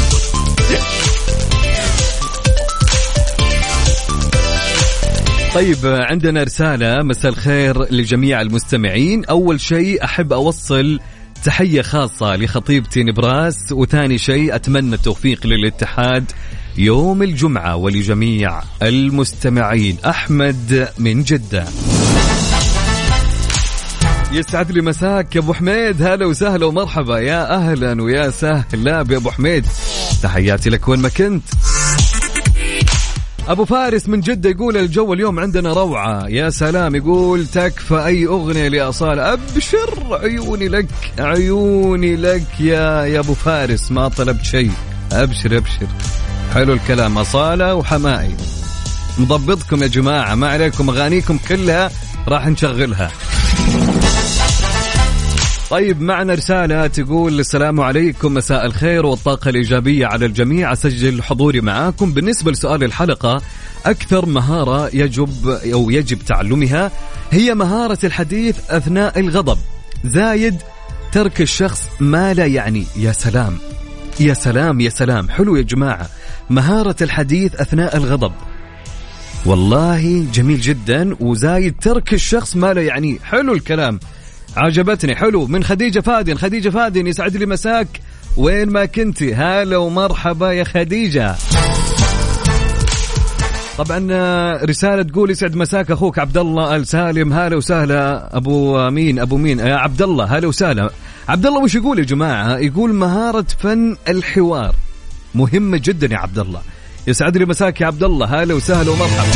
طيب 5.54 5.76
عندنا 5.84 6.42
رسالة 6.42 7.02
مساء 7.02 7.32
الخير 7.32 7.92
لجميع 7.92 8.40
المستمعين. 8.40 9.24
أول 9.24 9.60
شيء 9.60 10.04
أحب 10.04 10.32
أوصل 10.32 11.00
تحية 11.44 11.82
خاصة 11.82 12.36
لخطيبتي 12.36 13.02
نبراس 13.02 13.72
وثاني 13.72 14.18
شيء 14.18 14.54
أتمنى 14.54 14.94
التوفيق 14.94 15.46
للاتحاد 15.46 16.32
يوم 16.78 17.22
الجمعة 17.22 17.76
ولجميع 17.76 18.60
المستمعين. 18.82 19.96
أحمد 20.06 20.88
من 20.98 21.22
جدة. 21.22 21.64
يسعد 24.32 24.72
لي 24.72 24.82
مساك 24.82 25.36
يا 25.36 25.40
أبو 25.40 25.52
حميد. 25.52 26.02
هلا 26.02 26.26
وسهلا 26.26 26.66
ومرحبا. 26.66 27.18
يا 27.18 27.54
أهلا 27.54 28.02
ويا 28.02 28.30
سهلا 28.30 29.06
يا 29.10 29.16
أبو 29.16 29.30
حميد. 29.30 29.66
تحياتي 30.22 30.70
لك 30.70 30.88
وين 30.88 31.00
ما 31.00 31.08
كنت. 31.08 31.44
أبو 33.48 33.64
فارس 33.64 34.08
من 34.08 34.20
جدة 34.20 34.50
يقول 34.50 34.76
الجو 34.76 35.12
اليوم 35.12 35.40
عندنا 35.40 35.72
روعة. 35.72 36.28
يا 36.28 36.50
سلام 36.50 36.94
يقول 36.94 37.46
تكفى 37.46 38.06
أي 38.06 38.26
أغنية 38.26 38.68
لأصالة. 38.68 39.32
أبشر 39.32 40.18
عيوني 40.22 40.68
لك 40.68 40.88
عيوني 41.18 42.16
لك 42.16 42.60
يا 42.60 43.04
يا 43.04 43.20
أبو 43.20 43.34
فارس 43.34 43.92
ما 43.92 44.08
طلبت 44.08 44.44
شيء. 44.44 44.70
أبشر 45.12 45.56
أبشر. 45.56 45.86
حلو 46.54 46.72
الكلام 46.72 47.18
أصالة 47.18 47.74
وحمائي 47.74 48.36
مضبطكم 49.18 49.82
يا 49.82 49.86
جماعة 49.86 50.34
ما 50.34 50.48
عليكم 50.48 50.90
أغانيكم 50.90 51.38
كلها 51.48 51.90
راح 52.28 52.46
نشغلها. 52.46 53.10
طيب 55.70 56.00
معنا 56.00 56.34
رسالة 56.34 56.86
تقول 56.86 57.40
السلام 57.40 57.80
عليكم 57.80 58.34
مساء 58.34 58.66
الخير 58.66 59.06
والطاقة 59.06 59.48
الإيجابية 59.48 60.06
على 60.06 60.26
الجميع. 60.26 60.72
أسجل 60.72 61.22
حضوري 61.22 61.60
معاكم. 61.60 62.12
بالنسبة 62.12 62.50
لسؤال 62.50 62.84
الحلقة 62.84 63.42
أكثر 63.86 64.26
مهارة 64.26 64.90
يجب 64.92 65.48
أو 65.72 65.90
يجب 65.90 66.18
تعلمها 66.18 66.90
هي 67.30 67.54
مهارة 67.54 67.98
الحديث 68.04 68.56
أثناء 68.70 69.20
الغضب. 69.20 69.58
زايد 70.04 70.56
ترك 71.12 71.40
الشخص 71.40 71.82
ما 72.00 72.34
لا 72.34 72.46
يعني. 72.46 72.86
يا 72.96 73.12
سلام. 73.12 73.58
يا 74.20 74.34
سلام 74.34 74.80
يا 74.80 74.90
سلام. 74.90 75.28
حلو 75.28 75.56
يا 75.56 75.62
جماعة. 75.62 76.06
مهارة 76.50 76.96
الحديث 77.02 77.60
أثناء 77.60 77.96
الغضب. 77.96 78.32
والله 79.46 80.26
جميل 80.32 80.60
جدا 80.60 81.16
وزايد 81.20 81.74
ترك 81.80 82.14
الشخص 82.14 82.56
ما 82.56 82.72
له 82.72 82.80
يعني. 82.80 83.18
حلو 83.22 83.52
الكلام. 83.52 84.00
عجبتني. 84.56 85.16
حلو. 85.16 85.46
من 85.46 85.64
خديجة 85.64 86.00
فادن. 86.00 86.34
خديجة 86.34 86.68
فادن 86.68 87.06
يسعد 87.06 87.36
لي 87.36 87.46
مساك. 87.46 87.88
وين 88.36 88.68
ما 88.68 88.84
كنتي. 88.84 89.34
هلا 89.34 89.76
ومرحبا 89.76 90.52
يا 90.52 90.64
خديجة. 90.64 91.34
طبعا 93.78 94.06
رسالة 94.64 95.02
تقول 95.02 95.30
يسعد 95.30 95.56
مساك 95.56 95.90
أخوك 95.90 96.18
عبد 96.18 96.38
الله 96.38 96.76
آل 96.76 96.86
سالم. 96.86 97.32
هلا 97.32 97.56
وسهلا. 97.56 98.36
أبو 98.36 98.90
مين 98.90 99.18
أبو 99.18 99.36
مين؟ 99.36 99.58
يا 99.58 99.74
عبد 99.74 100.02
الله. 100.02 100.24
هلا 100.24 100.48
وسهلا. 100.48 100.90
عبد 101.28 101.46
الله 101.46 101.62
وش 101.62 101.74
يقول 101.74 101.98
يا 101.98 102.04
جماعة؟ 102.04 102.58
يقول 102.58 102.92
مهارة 102.92 103.46
فن 103.58 103.96
الحوار. 104.08 104.74
مهمة 105.34 105.80
جدا 105.84 106.14
يا 106.14 106.18
عبد 106.18 106.38
الله 106.38 106.60
يسعد 107.06 107.36
لي 107.36 107.44
مساك 107.44 107.80
يا 107.80 107.86
عبد 107.86 108.02
الله 108.02 108.42
هلا 108.42 108.54
وسهلا 108.54 108.90
ومرحبا. 108.90 109.30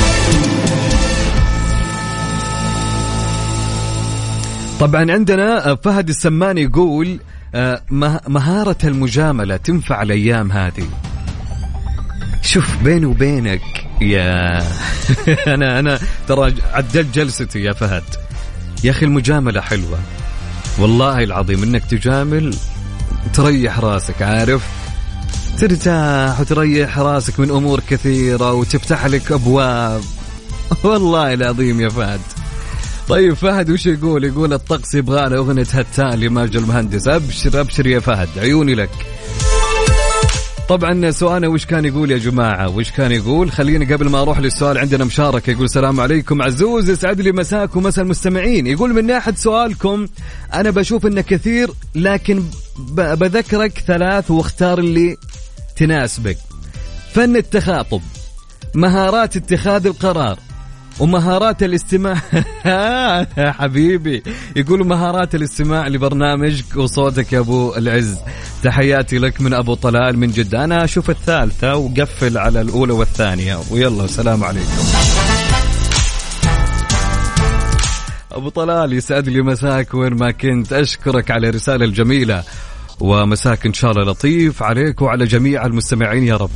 طبعا 4.81 5.13
عندنا 5.13 5.75
فهد 5.75 6.09
السمان 6.09 6.59
يقول 6.59 7.19
آه، 7.55 7.83
مهارة 8.29 8.77
المجاملة 8.85 9.57
تنفع 9.57 10.03
الأيام 10.03 10.53
هذه. 10.53 10.89
شوف 12.43 12.77
بيني 12.83 13.07
وبينك 13.07 13.87
يا 14.01 14.59
أنا 15.55 15.79
أنا 15.79 15.99
ترى 16.29 16.55
عدلت 16.73 17.15
جلستي 17.15 17.63
يا 17.63 17.73
فهد. 17.73 18.03
يا 18.85 18.91
أخي 18.91 19.07
المجاملة 19.07 19.61
حلوة. 19.61 19.99
والله 20.79 21.25
العظيم 21.25 21.63
إنك 21.63 21.85
تجامل 21.85 22.55
تريح 23.35 23.81
راسك 23.81 24.23
عارف؟ 24.23 24.63
ترتاح 25.59 26.41
وتريح 26.41 26.99
راسك 26.99 27.41
من 27.41 27.51
أمور 27.51 27.81
كثيرة 27.91 28.53
وتفتح 28.53 29.07
لك 29.07 29.33
أبواب. 29.33 30.03
والله 30.85 31.35
العظيم 31.35 31.81
يا 31.81 31.89
فهد. 31.89 32.21
طيب 33.09 33.35
فهد 33.35 33.71
وش 33.71 33.87
يقول؟ 33.87 34.25
يقول 34.25 34.53
الطقس 34.53 34.95
يبغى 34.95 35.29
له 35.29 35.37
أغنية 35.37 35.67
هتان 35.73 36.21
لماجد 36.21 36.57
المهندس. 36.57 37.09
أبشر 37.09 37.61
أبشر 37.61 37.87
يا 37.87 38.01
فهد 38.01 38.29
عيوني 38.39 38.75
لك. 38.75 38.91
طبعا 40.69 41.11
سؤالنا 41.11 41.49
وش 41.49 41.67
كان 41.67 41.85
يقول 41.85 42.11
يا 42.11 42.19
جماعة؟ 42.19 42.69
وش 42.69 42.91
كان 42.91 43.13
يقول؟ 43.13 43.51
خليني 43.51 43.95
قبل 43.95 44.09
ما 44.09 44.23
أروح 44.23 44.39
للسؤال 44.39 44.79
عندنا 44.79 45.05
مشاركة 45.05 45.51
يقول 45.51 45.65
السلام 45.65 46.01
عليكم. 46.01 46.43
عزوز 46.43 46.91
يسعد 46.91 47.21
لي 47.21 47.33
مساكم 47.33 47.83
مساء 47.83 48.05
المستمعين. 48.05 48.67
يقول 48.67 48.95
من 48.95 49.07
ناحية 49.07 49.35
سؤالكم 49.35 50.07
أنا 50.55 50.71
بشوف 50.71 51.07
إنه 51.07 51.21
كثير 51.21 51.71
لكن 51.95 52.43
بذكرك 52.89 53.83
ثلاث 53.87 54.31
واختار 54.31 54.79
اللي 54.79 55.17
تناسبك. 55.77 56.39
فن 57.13 57.37
التخاطب 57.37 58.01
مهارات 58.75 59.37
اتخاذ 59.37 59.87
القرار 59.87 60.39
ومهارات 61.01 61.63
الاستماع. 61.63 62.21
حبيبي. 63.59 64.23
يقول 64.57 64.87
مهارات 64.87 65.35
الاستماع 65.35 65.89
لبرنامجك 65.89 66.77
وصوتك 66.77 67.33
يا 67.33 67.39
أبو 67.39 67.75
العز. 67.75 68.17
تحياتي 68.63 69.19
لك 69.19 69.41
من 69.41 69.55
أبو 69.55 69.75
طلال 69.75 70.19
من 70.19 70.31
جدة. 70.31 70.65
أنا 70.65 70.85
أشوف 70.85 71.11
الثالثة 71.11 71.77
وقفل 71.77 72.39
على 72.39 72.61
الأولى 72.61 72.93
والثانية. 72.93 73.59
ويلا 73.71 74.05
السلام 74.05 74.45
عليكم. 74.45 74.85
أبو 78.33 78.49
طلال 78.49 78.93
يسعد 78.93 79.29
لي 79.29 79.43
مساك 79.43 79.95
وين 79.95 80.15
ما 80.15 80.31
كنت. 80.31 80.73
أشكرك 80.73 81.31
على 81.31 81.49
الرسالة 81.49 81.85
الجميلة. 81.85 82.45
ومساك 83.01 83.67
إن 83.67 83.73
شاء 83.73 83.91
الله 83.91 84.13
لطيف 84.13 84.63
عليك 84.63 85.03
وعلى 85.03 85.25
جميع 85.25 85.67
المستمعين 85.67 86.25
يا 86.25 86.37
رب. 86.37 86.51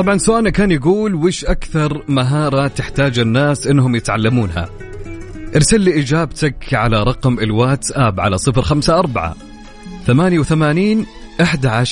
طبعا 0.00 0.18
سؤالنا 0.18 0.50
كان 0.50 0.70
يقول 0.70 1.14
وش 1.14 1.44
أكثر 1.44 2.04
مهارة 2.08 2.68
تحتاج 2.68 3.18
الناس 3.18 3.66
إنهم 3.66 3.94
يتعلمونها؟ 3.96 4.68
ارسل 5.56 5.80
لي 5.80 6.00
إجابتك 6.00 6.74
على 6.74 7.02
رقم 7.02 7.38
الواتساب 7.38 8.20
على 8.20 8.38
صفر 8.38 8.62
خمسة 8.62 8.98
أربعة 8.98 9.36
ثمانية 10.06 10.38
وثمانين 10.38 11.06
أحد 11.40 11.84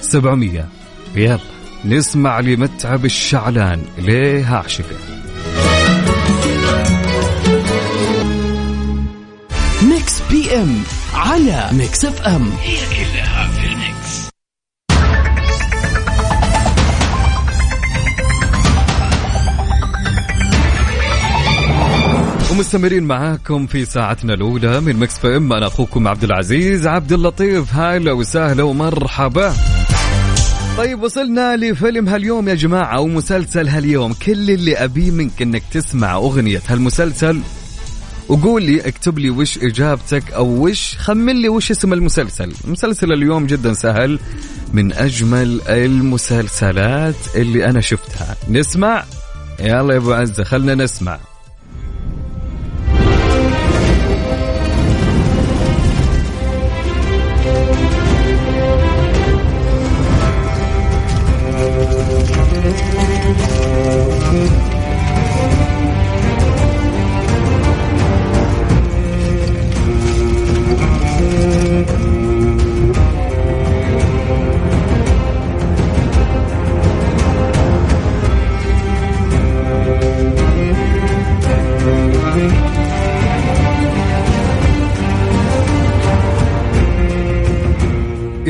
سبعمية. 0.00 0.68
يلا 1.16 1.38
نسمع 1.84 2.40
لمتعب 2.40 3.04
الشعلان. 3.04 3.82
ليه 3.98 4.54
أعشقه 4.54 4.96
Mix 9.82 10.22
PM 10.30 10.82
على 11.14 11.70
Mix 11.72 12.04
FM. 12.04 12.50
هي 12.62 12.76
كلها 12.76 13.48
في 13.48 13.66
ال 13.66 13.73
Mix. 13.73 14.03
ومستمرين 22.54 23.04
معاكم 23.04 23.66
في 23.66 23.84
ساعتنا 23.84 24.34
الأولى 24.34 24.80
من 24.80 24.96
Mix 24.96 25.18
PM 25.18 25.52
أنا 25.52 25.66
أخوكم 25.66 26.08
عبد 26.08 26.24
العزيز 26.24 26.86
عبد 26.86 27.12
اللطيف. 27.12 27.74
هلا 27.74 28.12
وسهلا 28.12 28.62
ومرحبا. 28.62 29.54
طيب 30.76 31.02
وصلنا 31.02 31.56
لفيلم 31.56 32.08
هاليوم 32.08 32.48
يا 32.48 32.54
جماعة 32.54 33.00
ومسلسل 33.00 33.68
هاليوم. 33.68 34.12
كل 34.12 34.50
اللي 34.50 34.76
أبيه 34.76 35.10
منك 35.10 35.42
أنك 35.42 35.62
تسمع 35.72 36.14
أغنية 36.14 36.62
هالمسلسل 36.68 37.40
وقول 38.28 38.62
لي 38.62 38.88
اكتب 38.88 39.18
لي 39.18 39.30
وش 39.30 39.58
إجابتك 39.58 40.32
أو 40.32 40.46
وش 40.46 40.96
خمن 40.98 41.42
لي 41.42 41.48
وش 41.48 41.70
اسم 41.70 41.92
المسلسل. 41.92 42.52
مسلسل 42.64 43.12
اليوم 43.12 43.46
جدا 43.46 43.72
سهل 43.72 44.18
من 44.72 44.92
أجمل 44.92 45.60
المسلسلات 45.68 47.16
اللي 47.34 47.66
أنا 47.66 47.80
شفتها. 47.80 48.36
نسمع؟ 48.50 49.04
يلا 49.60 49.94
يا 49.94 49.98
أبو 49.98 50.12
عزة 50.12 50.44
خلنا 50.44 50.74
نسمع. 50.74 51.18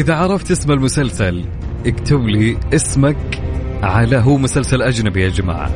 إذا 0.04 0.14
عرفت 0.14 0.50
اسم 0.50 0.72
المسلسل 0.72 1.44
اكتب 1.86 2.28
لي 2.28 2.56
اسمك 2.74 3.42
على 3.82 4.16
هو 4.16 4.36
مسلسل 4.36 4.82
أجنبي 4.82 5.22
يا 5.22 5.28
جماعة. 5.28 5.70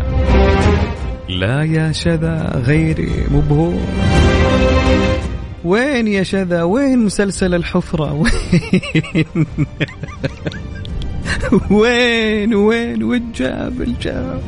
لا 1.29 1.63
يا 1.63 1.93
شذا 1.93 2.63
غيري 2.67 3.25
مو 3.31 3.41
بهو. 3.41 3.73
وين 5.65 6.09
يا 6.09 6.23
شذا؟ 6.23 6.63
وين 6.63 6.99
مسلسل 6.99 7.55
الحفرة؟ 7.55 8.13
وين؟ 11.71 11.71
وين؟ 11.71 12.55
وين 12.55 13.03
والجاب 13.03 13.83
الجاب؟ 13.83 14.43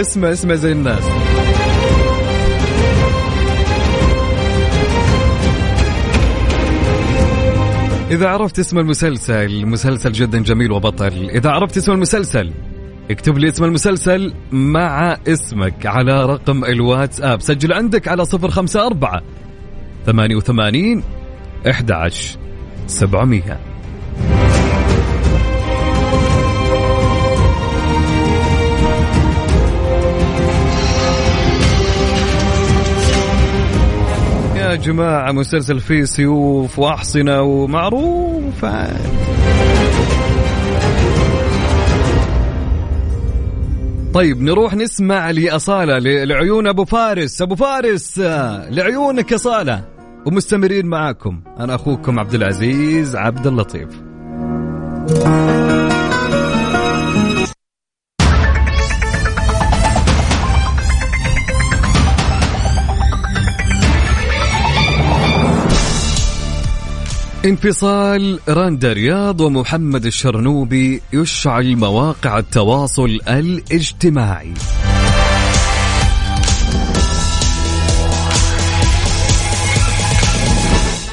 اسمه 0.00 0.32
اسمه 0.32 0.54
زي 0.54 0.72
الناس. 0.72 1.04
إذا 8.12 8.28
عرفت 8.28 8.58
اسم 8.58 8.78
المسلسل 8.78 9.66
مسلسل 9.66 10.12
جدا 10.12 10.38
جميل 10.42 10.72
وبطل 10.72 11.30
إذا 11.30 11.50
عرفت 11.50 11.76
اسم 11.76 11.92
المسلسل 11.92 12.52
اكتب 13.10 13.38
لي 13.38 13.48
اسم 13.48 13.64
المسلسل 13.64 14.34
مع 14.52 15.16
اسمك 15.28 15.86
على 15.86 16.26
رقم 16.26 16.64
الواتس 16.64 17.20
أب 17.20 17.40
سجل 17.40 17.72
عندك 17.72 18.08
على 18.08 18.22
054 18.22 19.20
88 20.06 21.02
11 21.66 22.38
700 22.86 23.71
يا 34.72 34.76
جماعة 34.76 35.32
مسلسل 35.32 35.80
فيه 35.80 36.04
سيوف 36.04 36.78
وأحصنة 36.78 37.42
ومعروف. 37.42 38.64
طيب 44.14 44.42
نروح 44.42 44.74
نسمع 44.74 45.30
لأصالة 45.30 45.98
لعيون 46.24 46.66
أبو 46.66 46.84
فارس. 46.84 47.42
أبو 47.42 47.54
فارس 47.54 48.18
لعيونك 48.70 49.32
أصالة 49.32 49.84
ومستمرين 50.26 50.86
معاكم. 50.86 51.40
أنا 51.60 51.74
أخوكم 51.74 52.18
عبد 52.18 52.34
العزيز 52.34 53.16
عبد 53.16 53.46
اللطيف. 53.46 53.88
انفصال 67.44 68.40
راندا 68.48 68.92
رياض 68.92 69.40
ومحمد 69.40 70.06
الشرنوبي 70.06 71.02
يشعل 71.12 71.76
مواقع 71.76 72.38
التواصل 72.38 73.20
الاجتماعي. 73.28 74.54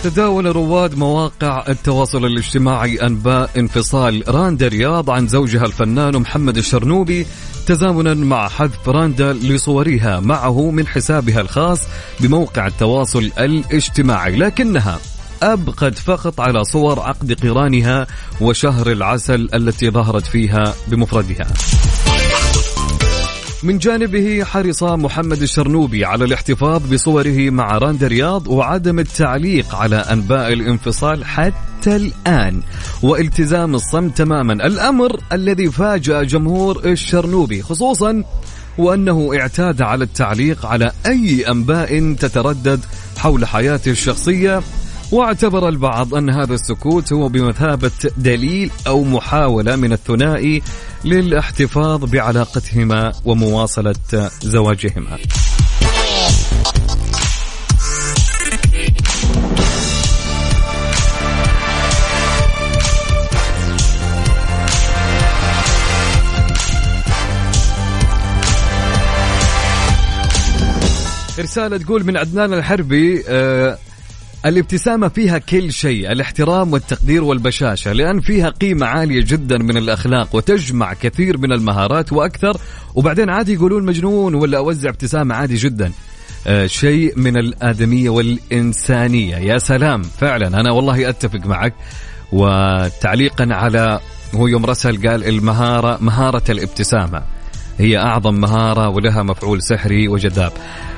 تداول 0.03 0.45
رواد 0.45 0.97
مواقع 0.97 1.65
التواصل 1.69 2.25
الاجتماعي 2.25 2.95
أنباء 2.95 3.49
انفصال 3.57 4.23
راندا 4.27 4.67
رياض 4.67 5.09
عن 5.09 5.27
زوجها 5.27 5.65
الفنان 5.65 6.17
محمد 6.17 6.57
الشرنوبي 6.57 7.25
تزامنا 7.67 8.13
مع 8.13 8.47
حذف 8.47 8.89
راندا 8.89 9.33
لصورها 9.33 10.19
معه 10.19 10.71
من 10.71 10.87
حسابها 10.87 11.41
الخاص 11.41 11.87
بموقع 12.19 12.67
التواصل 12.67 13.31
الاجتماعي 13.39 14.35
لكنها 14.35 14.99
أبقت 15.43 15.99
فقط 15.99 16.39
على 16.39 16.63
صور 16.63 16.99
عقد 16.99 17.33
قرانها 17.33 18.07
وشهر 18.41 18.91
العسل 18.91 19.49
التي 19.53 19.89
ظهرت 19.89 20.25
فيها 20.25 20.73
بمفردها. 20.87 21.47
من 23.63 23.77
جانبه 23.77 24.43
حرص 24.43 24.83
محمد 24.83 25.41
الشرنوبي 25.41 26.05
على 26.05 26.25
الاحتفاظ 26.25 26.93
بصوره 26.93 27.49
مع 27.49 27.77
راندا 27.77 28.07
رياض 28.07 28.47
وعدم 28.47 28.99
التعليق 28.99 29.75
على 29.75 29.95
أنباء 29.95 30.53
الانفصال 30.53 31.25
حتى 31.25 31.95
الآن 31.95 32.61
والتزام 33.03 33.75
الصمت 33.75 34.17
تماما. 34.17 34.53
الأمر 34.53 35.19
الذي 35.33 35.71
فاجأ 35.71 36.23
جمهور 36.23 36.85
الشرنوبي 36.85 37.61
خصوصا 37.61 38.23
وأنه 38.77 39.29
اعتاد 39.33 39.81
على 39.81 40.03
التعليق 40.03 40.65
على 40.65 40.91
أي 41.05 41.47
أنباء 41.51 42.13
تتردد 42.13 42.79
حول 43.17 43.45
حياته 43.45 43.91
الشخصية 43.91 44.61
واعتبر 45.11 45.69
البعض 45.69 46.15
أن 46.15 46.29
هذا 46.29 46.53
السكوت 46.53 47.13
هو 47.13 47.27
بمثابة 47.29 47.91
دليل 48.17 48.71
أو 48.87 49.03
محاولة 49.03 49.75
من 49.75 49.93
الثنائي 49.93 50.61
للاحتفاظ 51.05 52.05
بعلاقتهما 52.05 53.13
ومواصلة 53.25 53.95
زواجهما. 54.41 55.17
رسالة 71.39 71.77
تقول 71.77 72.05
من 72.05 72.17
عدنان 72.17 72.53
الحربي 72.53 73.23
آه 73.27 73.77
الابتسامة 74.45 75.07
فيها 75.07 75.37
كل 75.37 75.73
شيء 75.73 76.11
الاحترام 76.11 76.73
والتقدير 76.73 77.23
والبشاشة 77.23 77.93
لأن 77.93 78.19
فيها 78.19 78.49
قيمة 78.49 78.85
عالية 78.85 79.23
جدا 79.27 79.57
من 79.57 79.77
الأخلاق 79.77 80.35
وتجمع 80.35 80.93
كثير 80.93 81.37
من 81.37 81.51
المهارات 81.51 82.13
وأكثر. 82.13 82.57
وبعدين 82.95 83.29
عادي 83.29 83.53
يقولون 83.53 83.85
مجنون 83.85 84.35
ولا 84.35 84.57
أوزع 84.57 84.89
ابتسامة 84.89 85.35
عادي 85.35 85.55
جدا. 85.55 85.91
آه 86.47 86.65
شيء 86.65 87.13
من 87.19 87.37
الآدمية 87.37 88.09
والإنسانية. 88.09 89.35
يا 89.35 89.57
سلام 89.57 90.01
فعلا 90.01 90.47
أنا 90.47 90.71
والله 90.71 91.09
أتفق 91.09 91.45
معك. 91.45 91.73
وتعليقا 92.31 93.47
على 93.51 93.99
هو 94.35 94.47
يوم 94.47 94.65
رسل 94.65 95.07
قال 95.07 95.23
المهارة 95.27 95.97
مهارة 96.01 96.43
الابتسامة. 96.51 97.38
هي 97.79 97.97
أعظم 97.97 98.33
مهارة 98.33 98.89
ولها 98.89 99.23
مفعول 99.23 99.61
سحري 99.61 100.07
وجذاب. 100.07 100.51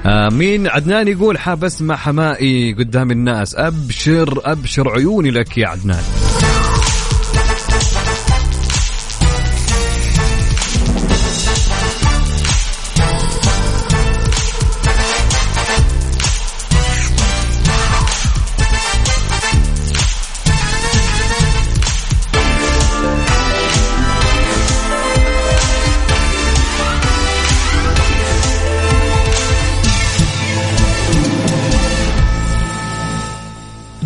آه 0.06 0.30
مين 0.30 0.68
عدنان 0.68 1.08
يقول 1.08 1.40
حاب 1.40 1.64
اسمع 1.64 1.96
حمائي 1.96 2.74
قدام 2.74 3.12
الناس. 3.12 3.56
ابشر 3.56 4.42
أبشر 4.46 4.90
عيوني 4.90 5.32
لك 5.32 5.58
يا 5.58 5.68
عدنان. 5.68 6.04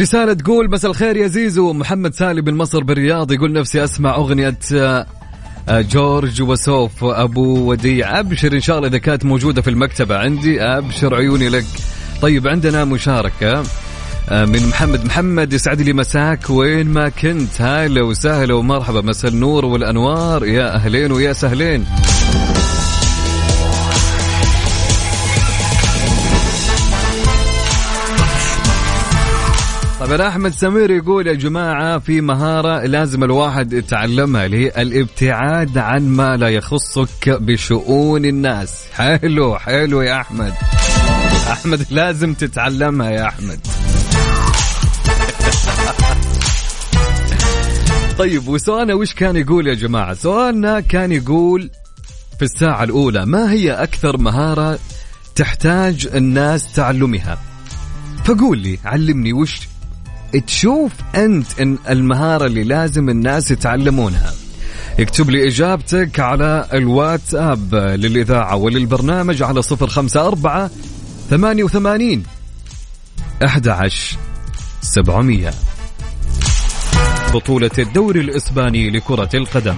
رسالة 0.06 0.34
تقول 0.34 0.72
مساء 0.72 0.92
الخير 0.92 1.18
يا 1.18 1.28
زيزو. 1.28 1.74
محمد 1.74 2.14
سالي 2.14 2.42
بن 2.42 2.54
مصر 2.54 2.84
بالرياض 2.84 3.32
يقول 3.32 3.54
نفسي 3.54 3.84
أسمع 3.84 4.16
أغنية 4.16 4.58
آه، 4.74 5.06
جورج 5.70 6.42
وسوف 6.42 7.04
ابو 7.04 7.72
وديع. 7.72 8.20
أبشر 8.20 8.54
إن 8.54 8.60
شاء 8.60 8.78
الله 8.78 8.88
إذا 8.88 8.98
كانت 8.98 9.26
موجودة 9.26 9.62
في 9.62 9.70
المكتبة 9.70 10.18
عندي. 10.18 10.62
أبشر 10.62 11.16
عيوني 11.16 11.50
لك. 11.50 11.66
طيب 12.22 12.48
عندنا 12.48 12.86
مشاركة 12.86 13.64
آه، 14.30 14.46
من 14.46 14.68
محمد. 14.68 15.06
محمد 15.06 15.54
يسعد 15.54 15.82
لي 15.82 15.94
مساك. 15.94 16.50
وين 16.50 16.88
ما 16.88 17.10
كنت؟ 17.10 17.62
هلا 17.62 18.04
وسهلا 18.04 18.54
ومرحبا. 18.54 19.02
مساء 19.02 19.32
النور 19.32 19.66
والأنوار. 19.66 20.46
يا 20.46 20.76
أهلين 20.76 21.12
ويا 21.12 21.34
سهلين. 21.34 21.86
طبعا 30.06 30.28
أحمد 30.28 30.54
سمير 30.54 30.92
يقول 30.92 31.28
يا 31.28 31.34
جماعة 31.34 32.00
في 32.00 32.22
مهارة 32.22 32.86
لازم 32.86 33.24
الواحد 33.24 33.74
يتعلمها 33.74 34.46
اللي 34.46 34.66
هي 34.66 34.82
الابتعاد 34.82 35.78
عن 35.78 36.10
ما 36.10 36.38
لا 36.38 36.50
يخصك 36.50 37.30
بشؤون 37.30 38.26
الناس. 38.26 38.86
حلو 38.94 39.58
حلو 39.60 40.02
يا 40.02 40.22
أحمد. 40.22 40.54
أحمد 41.52 41.86
لازم 41.92 42.34
تتعلمها 42.34 43.10
يا 43.10 43.28
أحمد. 43.28 43.60
طيب 48.20 48.48
وسؤالنا 48.48 48.94
وش 48.94 49.14
كان 49.14 49.36
يقول 49.36 49.68
يا 49.68 49.74
جماعة؟ 49.74 50.14
سؤالنا 50.14 50.80
كان 50.80 51.12
يقول 51.12 51.70
في 52.40 52.46
الساعة 52.46 52.84
الأولى 52.84 53.26
ما 53.26 53.52
هي 53.52 53.72
أكثر 53.72 54.18
مهارة 54.18 54.80
تحتاج 55.36 56.08
الناس 56.14 56.74
تعلمها؟ 56.74 57.38
فقول 58.26 58.58
لي 58.58 58.80
علمني 58.86 59.34
وش 59.34 59.75
تشوف 60.48 60.92
أنت 61.16 61.60
إن 61.60 61.78
المهارة 61.90 62.46
اللي 62.46 62.64
لازم 62.64 63.10
الناس 63.10 63.52
يتعلمونها. 63.52 64.34
اكتب 65.00 65.30
لي 65.30 65.48
إجابتك 65.48 66.20
على 66.20 66.68
الواتساب 66.74 67.76
للإذاعة 67.76 68.56
وللبرنامج 68.56 69.44
على 69.44 69.62
صفر 69.62 69.88
خمسة 69.88 70.28
أربعة 70.28 70.70
ثمانية 71.30 71.64
وثمانين 71.64 72.24
أحد 73.46 73.68
عشر 73.68 74.18
سبعمية. 74.82 75.54
بطولة 77.34 77.72
الدوري 77.80 78.20
الإسباني 78.20 78.90
لكرة 78.90 79.30
القدم. 79.34 79.76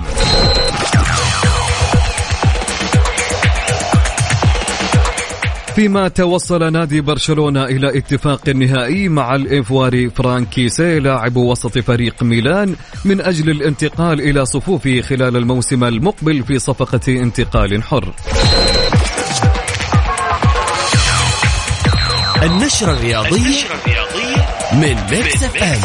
فيما 5.78 6.08
توصل 6.08 6.74
نادي 6.74 7.02
برشلونة 7.02 7.64
إلى 7.64 7.98
اتفاق 7.98 8.50
نهائي 8.50 9.10
مع 9.10 9.36
الإيفواري 9.36 10.10
فرانك 10.10 10.55
كيسي 10.55 11.00
لاعب 11.00 11.36
وسط 11.36 11.78
فريق 11.78 12.24
ميلان 12.24 12.76
من 13.06 13.22
أجل 13.22 13.50
الانتقال 13.50 14.22
إلى 14.22 14.46
صفوفه 14.46 15.02
خلال 15.02 15.38
الموسم 15.38 15.84
المقبل 15.84 16.44
في 16.44 16.60
صفقة 16.60 17.00
انتقال 17.08 17.84
حر. 17.84 18.14
النشرة 22.44 22.92
الرياضية, 22.92 23.64
من 24.74 24.96
Mix 25.12 25.44
FM 25.44 25.80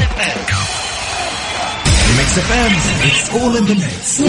Mix 2.18 2.38
FM 2.38 2.72
it's 3.10 3.28
all 3.30 3.56
in 3.60 3.66
the 3.68 3.74
mix. 3.74 4.22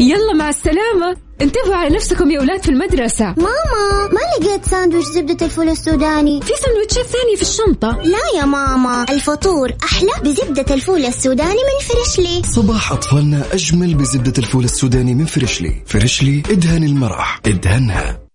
يلا 0.00 0.34
مع 0.38 0.48
السلامة 0.48 1.27
انتبهوا 1.42 1.74
على 1.74 1.96
نفسكم 1.96 2.30
يا 2.30 2.40
أولاد 2.40 2.62
في 2.62 2.68
المدرسة. 2.68 3.24
ماما 3.24 4.08
ما 4.12 4.44
لقيت 4.46 4.64
ساندويش 4.64 5.04
زبدة 5.04 5.46
الفول 5.46 5.68
السوداني؟ 5.68 6.40
في 6.42 6.52
سندوتشات 6.52 7.06
ثانية 7.06 7.36
في 7.36 7.42
الشنطة. 7.42 7.88
لا 8.02 8.40
يا 8.40 8.44
ماما 8.44 9.06
الفطور 9.10 9.72
أحلى 9.84 10.12
بزبدة 10.22 10.74
الفول 10.74 11.06
السوداني 11.06 11.50
من 11.50 11.86
فريشلي. 11.88 12.42
صباح 12.46 12.92
أطفالنا 12.92 13.44
أجمل 13.52 13.94
بزبدة 13.94 14.32
الفول 14.38 14.64
السوداني 14.64 15.14
من 15.14 15.24
Freshly. 15.24 15.82
Freshly 15.86 16.42
إدهن 16.50 16.84
المرح 16.84 17.40
إدهنها. 17.46 18.27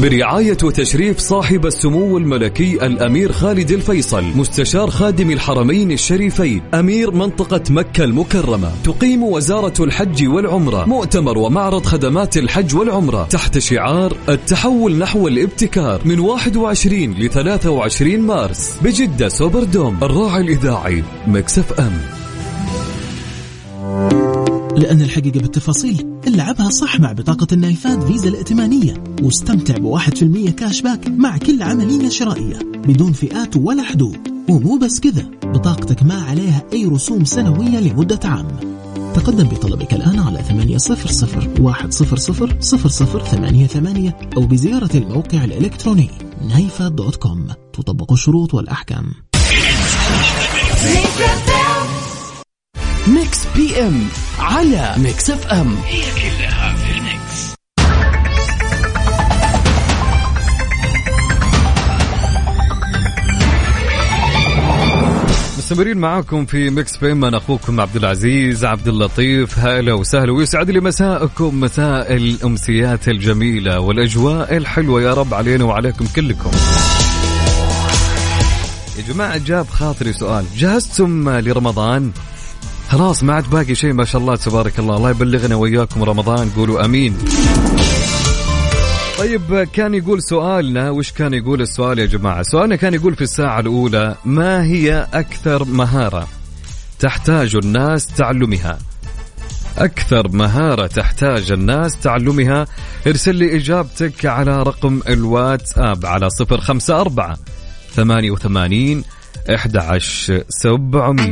برعاية 0.00 0.56
وتشريف 0.62 1.18
صاحب 1.18 1.66
السمو 1.66 2.18
الملكي 2.18 2.86
الأمير 2.86 3.32
خالد 3.32 3.70
الفيصل 3.70 4.24
مستشار 4.24 4.90
خادم 4.90 5.30
الحرمين 5.30 5.92
الشريفين 5.92 6.62
أمير 6.74 7.10
منطقة 7.10 7.62
مكة 7.70 8.04
المكرمة. 8.04 8.72
تقيم 8.84 9.22
وزارة 9.22 9.84
الحج 9.84 10.28
والعمرة 10.28 10.84
مؤتمر 10.84 11.38
ومعرض 11.38 11.86
خدمات 11.86 12.36
الحج 12.36 12.74
والعمرة 12.76 13.24
تحت 13.24 13.58
شعار 13.58 14.16
التحول 14.28 14.98
نحو 14.98 15.28
الابتكار 15.28 16.00
من 16.04 16.20
21 16.20 17.12
ل 17.12 17.30
23 17.30 18.20
مارس 18.20 18.78
بجدة 18.82 19.28
Super 19.28 19.64
Dome 19.64 19.98
الراعي 20.02 20.42
الإذاعي 20.42 21.04
Mix 21.26 21.80
FM. 21.80 22.21
لأن 24.76 25.00
الحقيقة 25.00 25.40
بالتفاصيل 25.40 26.20
العبها 26.26 26.70
صح 26.70 27.00
مع 27.00 27.12
بطاقة 27.12 27.46
النايفات 27.52 28.02
فيزا 28.02 28.28
الائتمانية 28.28 29.04
واستمتع 29.22 29.78
بواحد 29.78 30.16
في 30.16 30.22
المية 30.22 30.50
cash 30.50 30.80
back 30.80 31.08
مع 31.08 31.36
كل 31.36 31.62
عملية 31.62 32.08
شرائية 32.08 32.58
بدون 32.74 33.12
فئات 33.12 33.56
ولا 33.56 33.82
حدود. 33.82 34.18
ومو 34.48 34.78
بس 34.78 35.00
كذا 35.00 35.30
بطاقتك 35.44 36.02
ما 36.02 36.14
عليها 36.14 36.62
أي 36.72 36.86
رسوم 36.86 37.24
سنوية 37.24 37.80
لمدة 37.80 38.20
عام. 38.24 38.48
تقدم 39.14 39.44
بطلبك 39.44 39.94
الآن 39.94 40.18
على 40.18 40.42
ثمانية 40.42 40.76
صفر 40.76 41.08
صفر 41.08 41.48
واحد 41.60 41.92
صفر 41.92 42.16
صفر 42.16 42.56
صفر 42.60 42.88
صفر 42.88 43.24
ثمانية 43.24 43.66
ثمانية 43.66 44.16
أو 44.36 44.46
بزيارة 44.46 44.96
الموقع 44.96 45.44
الإلكتروني 45.44 46.10
نايفات 46.48 46.88
dot 46.88 47.16
com. 47.16 47.46
تطبق 47.72 48.12
الشروط 48.12 48.54
والأحكام. 48.54 49.04
Mix 53.08 53.46
P 53.56 53.80
M 53.82 54.08
على 54.38 54.94
Mix 54.96 55.30
FM 55.30 55.76
هي 55.86 56.02
كلها 56.02 56.74
في 56.76 56.98
ال 56.98 57.09
mix. 57.09 57.52
مستمرين 65.58 65.98
معاكم 65.98 66.46
في 66.46 66.70
Mix 66.70 66.96
PM 66.96 67.24
أنا 67.24 67.36
أخوكم 67.36 67.80
عبد 67.80 67.96
العزيز 67.96 68.64
عبد 68.64 68.88
اللطيف 68.88 69.58
هلا 69.58 69.92
وسهلا 69.92 70.32
ويسعد 70.32 70.70
لي 70.70 70.80
مساءكم 70.80 71.60
مساء 71.60 72.16
الأمسيات 72.16 73.08
الجميلة 73.08 73.80
والأجواء 73.80 74.56
الحلوة. 74.56 75.02
يا 75.02 75.14
رب 75.14 75.34
علينا 75.34 75.64
وعليكم 75.64 76.06
كلكم. 76.16 76.50
يا 78.98 79.14
جماعة 79.14 79.38
جاب 79.38 79.66
خاطري 79.68 80.12
سؤال. 80.12 80.44
جهزتم 80.56 81.30
لرمضان؟ 81.30 82.12
خلاص 82.92 83.22
ما 83.22 83.34
عاد 83.34 83.50
باقي 83.50 83.74
شيء 83.74 83.92
ما 83.92 84.04
شاء 84.04 84.20
الله 84.20 84.36
تبارك 84.36 84.78
الله. 84.78 84.96
الله 84.96 85.10
يبلغنا 85.10 85.54
وإياكم 85.54 86.02
رمضان 86.02 86.50
قولوا 86.50 86.84
أمين. 86.84 87.18
طيب 89.18 89.68
كان 89.72 89.94
يقول 89.94 90.22
سؤالنا 90.22 90.90
وش 90.90 91.12
كان 91.12 91.34
يقول 91.34 91.60
السؤال 91.60 91.98
يا 91.98 92.06
جماعة؟ 92.06 92.42
سؤالنا 92.42 92.76
كان 92.76 92.94
يقول 92.94 93.14
في 93.14 93.22
الساعة 93.22 93.60
الأولى 93.60 94.16
ما 94.24 94.64
هي 94.64 95.08
أكثر 95.14 95.64
مهارة 95.64 96.28
تحتاج 96.98 97.56
الناس 97.56 98.06
تعلمها؟ 98.06 98.78
أكثر 99.78 100.28
مهارة 100.28 100.86
تحتاج 100.86 101.52
الناس 101.52 102.00
تعلمها؟ 102.00 102.66
ارسل 103.06 103.34
لي 103.34 103.56
إجابتك 103.56 104.26
على 104.26 104.62
رقم 104.62 105.00
الواتساب 105.08 106.06
على 106.06 106.28
054 106.40 107.36
88 107.94 109.04
11700 109.50 111.30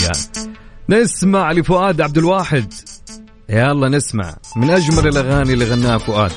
نسمع 0.92 1.52
لفؤاد 1.52 2.00
عبد 2.00 2.18
الواحد. 2.18 2.74
يلا 3.48 3.88
نسمع. 3.88 4.36
من 4.56 4.70
أجمل 4.70 5.08
الأغاني 5.08 5.52
اللي 5.52 5.64
غناها 5.64 5.98
فؤاد. 5.98 6.32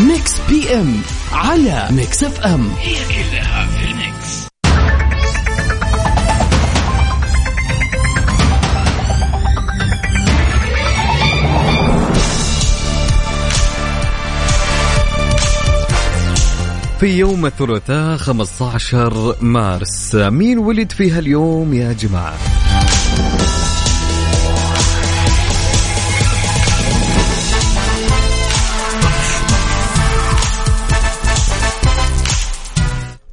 Mix 0.00 0.40
PM 0.48 1.00
على 1.32 1.88
Mix 1.90 2.24
FM. 2.24 2.68
هي 2.78 3.15
في 17.00 17.18
يوم 17.18 17.46
الثلاثاء 17.46 18.16
15 18.16 19.36
مارس. 19.40 20.14
مين 20.14 20.58
ولد 20.58 20.92
في 20.92 21.10
هاليوم 21.10 21.74
يا 21.74 21.92
جماعة؟ 21.92 22.36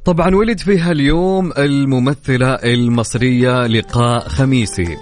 طبعا 0.04 0.34
ولد 0.34 0.58
في 0.58 0.78
هاليوم 0.78 1.52
الممثلة 1.58 2.54
المصرية 2.54 3.66
لقاء 3.66 4.28
خميسي. 4.28 4.96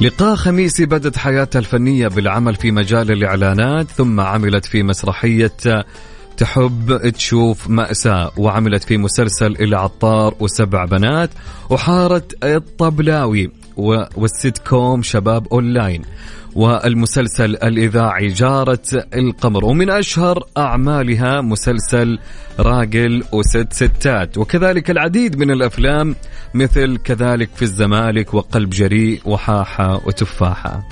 لقاء 0.00 0.36
خميسي 0.36 0.86
بدت 0.86 1.16
حياتها 1.16 1.58
الفنية 1.58 2.08
بالعمل 2.08 2.54
في 2.54 2.70
مجال 2.70 3.10
الإعلانات 3.10 3.86
ثم 3.86 4.20
عملت 4.20 4.64
في 4.64 4.82
مسرحية 4.82 5.84
تحب 6.36 7.08
تشوف 7.10 7.70
مأساة 7.70 8.30
وعملت 8.36 8.84
في 8.84 8.96
مسلسل 8.96 9.56
العطار 9.60 10.34
وسبع 10.40 10.84
بنات 10.84 11.30
وحارة 11.70 12.44
الطبلاوي 12.44 13.50
والسيت 13.76 14.58
كوم 14.58 15.02
شباب 15.02 15.46
أونلاين. 15.52 16.02
والمسلسل 16.54 17.44
الإذاعي 17.44 18.26
جارة 18.26 18.78
القمر. 19.14 19.64
ومن 19.64 19.90
أشهر 19.90 20.44
أعمالها 20.58 21.40
مسلسل 21.40 22.18
راجل 22.60 23.24
وست 23.32 23.72
ستات. 23.72 24.38
وكذلك 24.38 24.90
العديد 24.90 25.38
من 25.38 25.50
الأفلام 25.50 26.16
مثل 26.54 26.96
كذلك 26.96 27.50
في 27.56 27.62
الزمالك 27.62 28.34
وقلب 28.34 28.70
جريء 28.70 29.20
وحاحة 29.24 30.00
وتفاحة. 30.06 30.88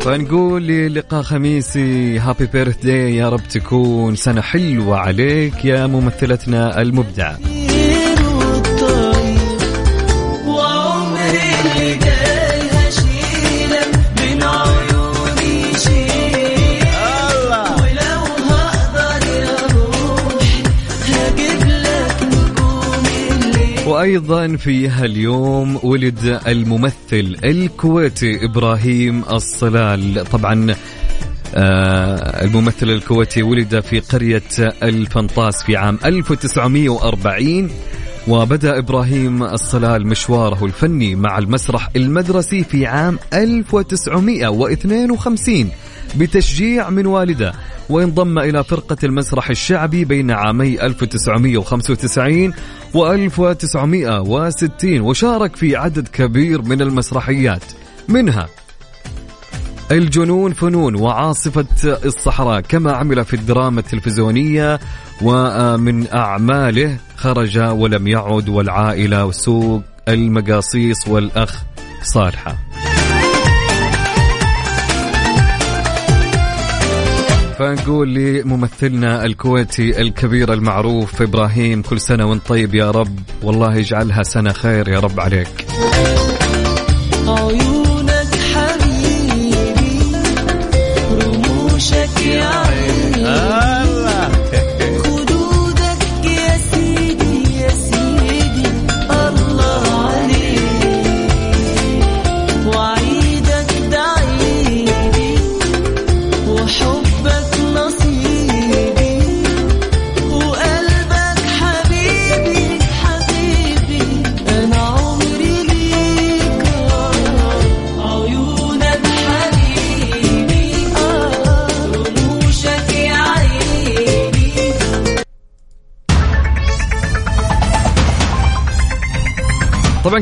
فنقول 0.00 0.62
للقاء 0.62 1.22
خميسي 1.22 2.18
هابي 2.18 2.46
بيرث 2.46 2.84
داي 2.84 3.16
يا 3.16 3.28
رب 3.28 3.48
تكون 3.50 4.16
سنة 4.16 4.40
حلوة 4.40 4.98
عليك 4.98 5.64
يا 5.64 5.86
ممثلتنا 5.86 6.82
المبدعة. 6.82 7.38
وأيضا 24.02 24.56
في 24.56 24.88
هاليوم 24.88 25.78
ولد 25.82 26.40
الممثل 26.46 27.36
الكويتي 27.44 28.44
إبراهيم 28.44 29.24
الصلال. 29.30 30.24
طبعا 30.32 30.74
آه 31.54 32.44
الممثل 32.44 32.90
الكويتي 32.90 33.42
ولد 33.42 33.80
في 33.80 34.00
قرية 34.00 34.42
الفنطاس 34.82 35.62
في 35.62 35.76
عام 35.76 35.98
1940 36.04 37.70
وبدأ 38.28 38.78
إبراهيم 38.78 39.42
الصلال 39.42 40.06
مشواره 40.06 40.64
الفني 40.64 41.14
مع 41.14 41.38
المسرح 41.38 41.88
المدرسي 41.96 42.64
في 42.64 42.86
عام 42.86 43.18
1952 43.34 45.70
بتشجيع 46.16 46.90
من 46.90 47.06
والده 47.06 47.52
وانضم 47.88 48.38
إلى 48.38 48.64
فرقة 48.64 48.96
المسرح 49.04 49.50
الشعبي 49.50 50.04
بين 50.04 50.30
عامي 50.30 50.82
1995 50.82 52.52
و 52.94 53.12
1960 53.12 55.00
وشارك 55.00 55.56
في 55.56 55.76
عدد 55.76 56.08
كبير 56.08 56.62
من 56.62 56.82
المسرحيات. 56.82 57.64
منها 58.08 58.48
الجنون 59.90 60.52
فنون 60.52 60.94
وعاصفة 60.94 61.66
الصحراء 61.84 62.60
كما 62.60 62.92
عمل 62.92 63.24
في 63.24 63.34
الدراما 63.34 63.80
التلفزيونية 63.80 64.80
ومن 65.22 66.06
أعماله 66.12 66.96
خرج 67.16 67.58
ولم 67.58 68.06
يعد 68.06 68.48
والعائلة 68.48 69.24
وسوق 69.24 69.82
المقاصيص 70.08 71.08
والأخ 71.08 71.62
صالحة. 72.02 72.71
فنقول 77.58 78.14
لممثلنا 78.14 79.24
الكويتي 79.24 80.00
الكبير 80.00 80.52
المعروف 80.52 81.22
إبراهيم 81.22 81.82
كل 81.82 82.00
سنة 82.00 82.26
وأنت 82.26 82.46
طيب 82.46 82.74
يا 82.74 82.90
رب. 82.90 83.18
والله 83.42 83.76
يجعلها 83.76 84.22
سنة 84.22 84.52
خير 84.52 84.88
يا 84.88 85.00
رب 85.00 85.20
عليك. 85.20 85.66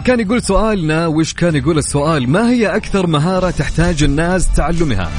كان 0.01 0.21
يقول 0.21 0.43
سؤالنا 0.43 1.07
وش 1.07 1.35
كان 1.35 1.57
يقول 1.57 1.79
السؤال؟ 1.79 2.31
ما 2.31 2.51
هي 2.51 2.77
أكثر 2.77 3.07
مهارة 3.07 3.51
تحتاج 3.51 4.03
الناس 4.03 4.49
تعلمها؟ 4.53 5.11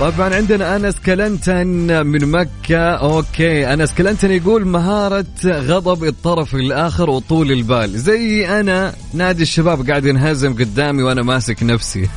طبعا 0.00 0.34
عندنا 0.34 0.76
أنس 0.76 0.94
كلنتن 1.06 2.06
من 2.06 2.30
مكة. 2.30 2.78
okay 2.78 3.72
أنس 3.72 3.94
كلنتن 3.94 4.30
يقول 4.30 4.66
مهارة 4.66 5.24
غضب 5.44 6.04
الطرف 6.04 6.54
الآخر 6.54 7.10
وطول 7.10 7.52
البال. 7.52 7.98
زي 7.98 8.48
أنا 8.60 8.94
نادي 9.14 9.42
الشباب 9.42 9.90
قاعد 9.90 10.04
ينهزم 10.04 10.54
قدامي 10.54 11.02
وأنا 11.02 11.22
ماسك 11.22 11.62
نفسي. 11.62 12.08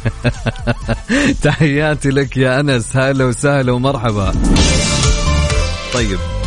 تحياتي 1.43 2.09
لك 2.09 2.38
يا 2.38 2.59
أنس. 2.59 2.97
هلا 2.97 3.26
وسهلا 3.26 3.72
ومرحبا. 3.72 4.34
طيب. 5.93 6.39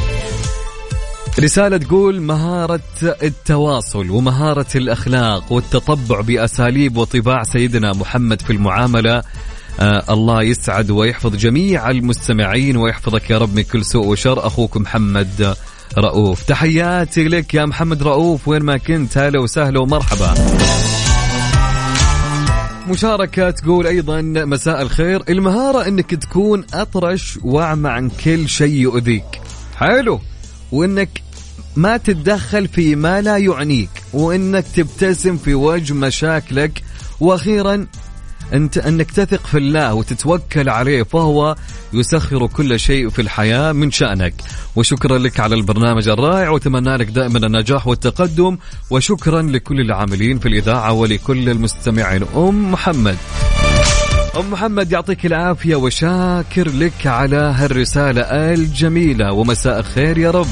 رسالة 1.41 1.77
تقول 1.77 2.21
مهارة 2.21 2.81
التواصل 3.03 4.11
ومهارة 4.11 4.67
الأخلاق 4.75 5.53
والتطبع 5.53 6.21
بأساليب 6.21 6.97
وطباع 6.97 7.43
سيدنا 7.43 7.93
محمد 7.93 8.43
في 8.43 8.53
المعاملة. 8.53 9.23
آه 9.81 10.05
الله 10.11 10.43
يسعد 10.43 10.91
ويحفظ 10.91 11.37
جميع 11.37 11.91
المستمعين 11.91 12.77
ويحفظك 12.77 13.31
يا 13.31 13.39
رب 13.39 13.55
من 13.55 13.63
كل 13.63 13.85
سوء 13.85 14.07
وشر. 14.07 14.47
أخوك 14.47 14.77
محمد 14.77 15.55
رؤوف. 15.99 16.43
تحياتي 16.43 17.29
لك 17.29 17.55
يا 17.55 17.67
محمد 17.67 18.03
رؤوف 18.03 18.49
وين 18.49 18.63
ما 18.63 18.77
كنت 18.77 19.19
هلا 19.19 19.41
وسهلا 19.41 19.81
ومرحبا. 19.81 20.35
مشاركة 22.89 23.51
تقول 23.51 23.87
أيضا 23.87 24.21
مساء 24.23 24.83
الخير. 24.83 25.23
المهارة 25.29 25.89
أنك 25.89 26.15
تكون 26.15 26.65
أطرش 26.75 27.39
وأعمى 27.43 27.89
عن 27.89 28.11
كل 28.25 28.49
شيء 28.49 28.75
يؤذيك. 28.75 29.41
حلو. 29.77 30.21
وأنك 30.73 31.23
ما 31.77 31.97
تتدخل 31.97 32.69
في 32.69 32.97
ما 32.97 33.21
لا 33.21 33.37
يعنيك 33.37 33.91
وأنك 34.13 34.65
تبتسم 34.77 35.37
في 35.37 35.55
وجه 35.55 35.95
مشاكلك. 35.95 36.83
وأخيرا 37.21 37.87
أنت 38.53 38.79
أنك 38.79 39.11
تثق 39.11 39.47
في 39.47 39.59
الله 39.59 39.95
وتتوكل 39.95 40.69
عليه 40.69 41.03
فهو 41.03 41.57
يسخر 41.93 42.47
كل 42.47 42.81
شيء 42.81 43.09
في 43.09 43.23
الحياة 43.23 43.73
من 43.73 43.91
شأنك. 43.91 44.35
وشكرا 44.77 45.19
لك 45.19 45.41
على 45.41 45.55
البرنامج 45.55 46.09
الرائع 46.09 46.51
وأتمنى 46.51 46.97
لك 46.97 47.07
دائما 47.07 47.39
النجاح 47.39 47.87
والتقدم. 47.87 48.59
وشكرا 48.91 49.43
لكل 49.43 49.81
العاملين 49.81 50.39
في 50.39 50.49
الإذاعة 50.49 50.93
ولكل 50.93 51.49
المستمعين. 51.49 52.23
أم 52.37 52.73
محمد. 52.73 53.17
أم 54.39 54.51
محمد 54.51 54.93
يعطيك 54.93 55.27
العافية 55.27 55.77
وشاكر 55.77 56.69
لك 56.69 57.07
على 57.07 57.37
هالرسالة 57.37 58.23
الجميلة 58.23 59.33
ومساء 59.33 59.81
الخير 59.81 60.19
يا 60.19 60.31
رب. 60.31 60.47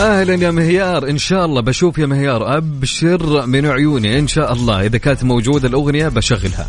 أهلا 0.00 0.34
يا 0.34 0.50
مهيار 0.50 1.10
إن 1.10 1.18
شاء 1.18 1.44
الله 1.44 1.60
بشوف 1.60 1.98
يا 1.98 2.06
مهيار 2.06 2.56
أبشر 2.56 3.46
من 3.46 3.66
عيوني 3.66 4.18
إن 4.18 4.28
شاء 4.28 4.52
الله. 4.52 4.86
إذا 4.86 4.98
كانت 4.98 5.24
موجودة 5.24 5.68
الأغنية 5.68 6.08
بشغلها. 6.08 6.66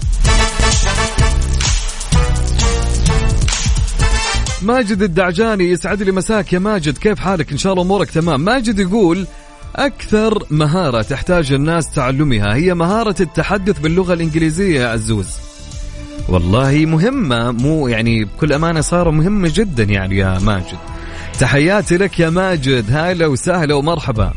ماجد 4.61 5.01
الدعجاني 5.01 5.69
يسعد 5.69 6.03
لي 6.03 6.11
مساك 6.11 6.53
يا 6.53 6.59
ماجد 6.59 6.97
كيف 6.97 7.19
حالك؟ 7.19 7.51
إن 7.51 7.57
شاء 7.57 7.73
الله 7.73 7.83
أمورك 7.83 8.09
تمام. 8.09 8.41
ماجد 8.41 8.79
يقول 8.79 9.27
أكثر 9.75 10.43
مهارة 10.51 11.01
تحتاج 11.01 11.53
الناس 11.53 11.91
تعلمها 11.91 12.55
هي 12.55 12.73
مهارة 12.73 13.15
التحدث 13.19 13.79
باللغة 13.79 14.13
الإنجليزية 14.13 14.79
يا 14.79 14.87
عزوز. 14.87 15.27
والله 16.29 16.85
مهمة 16.85 17.51
مو 17.51 17.87
يعني 17.87 18.25
بكل 18.25 18.53
أمانة 18.53 18.81
صار 18.81 19.11
مهمة 19.11 19.51
جدا 19.53 19.83
يعني 19.83 20.17
يا 20.17 20.39
ماجد. 20.39 20.77
تحياتي 21.39 21.97
لك 21.97 22.19
يا 22.19 22.29
ماجد 22.29 22.85
هلا 22.89 23.27
وسهلا 23.27 23.75
ومرحبا. 23.75 24.33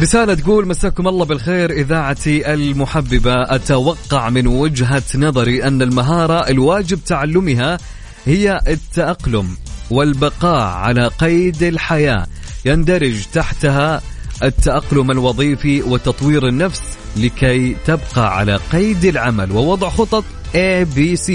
رسالة 0.00 0.34
تقول 0.34 0.68
مساكم 0.68 1.08
الله 1.08 1.24
بالخير 1.24 1.70
إذاعتي 1.70 2.54
المحببة. 2.54 3.54
أتوقع 3.54 4.30
من 4.30 4.46
وجهة 4.46 5.02
نظري 5.14 5.64
أن 5.64 5.82
المهارة 5.82 6.48
الواجب 6.48 6.98
تعلمها 7.04 7.78
هي 8.26 8.60
التأقلم. 8.68 9.56
والبقاء 9.90 10.76
على 10.76 11.06
قيد 11.06 11.62
الحياة. 11.62 12.26
يندرج 12.64 13.24
تحتها 13.32 14.00
التأقلم 14.42 15.10
الوظيفي 15.10 15.82
وتطوير 15.82 16.48
النفس 16.48 16.82
لكي 17.16 17.76
تبقى 17.86 18.36
على 18.36 18.56
قيد 18.72 19.04
العمل. 19.04 19.52
ووضع 19.52 19.88
خطط 19.88 20.24
A 20.54 20.86
B 20.96 21.16
C 21.28 21.32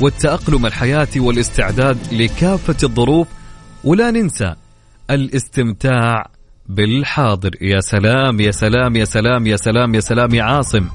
والتأقلم 0.00 0.66
الحياتي 0.66 1.20
والاستعداد 1.20 1.98
لكافة 2.12 2.76
الظروف. 2.82 3.26
ولا 3.84 4.10
ننسى 4.10 4.54
الاستمتاع 5.10 6.26
بالحاضر. 6.68 7.50
يا 7.60 7.80
سلام 7.80 8.40
يا 8.40 8.50
سلام 8.50 8.96
يا 8.96 9.04
سلام 9.04 9.46
يا 9.46 9.56
سلام 9.56 9.94
يا 9.94 10.00
سلام 10.00 10.34
يا 10.34 10.42
عاصم. 10.42 10.88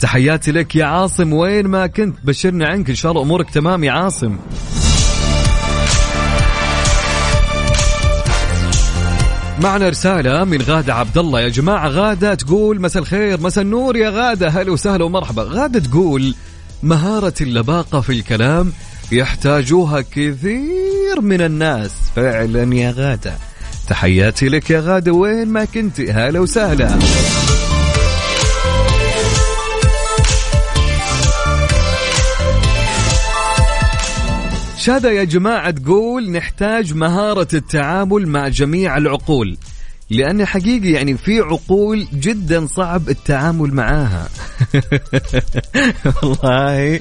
تحياتي 0.00 0.52
لك 0.52 0.76
يا 0.76 0.84
عاصم. 0.84 1.32
وين 1.32 1.66
ما 1.66 1.86
كنت 1.86 2.16
بشرنا 2.24 2.68
عنك 2.68 2.90
إن 2.90 2.96
شاء 2.96 3.12
الله 3.12 3.22
أمورك 3.22 3.50
تمام 3.50 3.84
يا 3.84 3.92
عاصم. 3.92 4.38
معنا 9.60 9.88
رسالة 9.88 10.44
من 10.44 10.62
غادة 10.62 10.94
عبد 10.94 11.18
الله 11.18 11.40
يا 11.40 11.48
جماعة 11.48 11.88
غادة 11.88 12.34
تقول 12.34 12.80
مساء 12.80 13.02
الخير 13.02 13.40
مساء 13.40 13.64
النور 13.64 13.96
يا 13.96 14.10
غادة. 14.10 14.48
هلا 14.48 14.72
وسهلا 14.72 15.04
ومرحبا. 15.04 15.42
غادة 15.42 15.80
تقول 15.80 16.34
مهارة 16.82 17.34
اللباقة 17.40 18.00
في 18.00 18.12
الكلام 18.12 18.72
يحتاجوها 19.12 20.00
كثير 20.00 21.20
من 21.20 21.40
الناس. 21.40 21.90
فعلا 22.16 22.74
يا 22.74 22.94
غادة. 22.96 23.34
تحياتي 23.88 24.48
لك 24.48 24.70
يا 24.70 24.80
غادة. 24.80 25.12
وين 25.12 25.48
ما 25.48 25.64
كنت 25.64 26.00
هلا 26.00 26.40
وسهلا. 26.40 26.98
شادة 34.86 35.10
يا 35.10 35.24
جماعة 35.24 35.70
تقول 35.70 36.30
نحتاج 36.30 36.94
مهارة 36.94 37.48
التعامل 37.54 38.28
مع 38.28 38.48
جميع 38.48 38.96
العقول 38.96 39.56
لأن 40.10 40.44
حقيقي 40.44 40.90
يعني 40.90 41.16
في 41.16 41.40
عقول 41.40 42.06
جدا 42.14 42.66
صعب 42.66 43.08
التعامل 43.08 43.74
معاها. 43.74 44.28
والله 46.22 47.00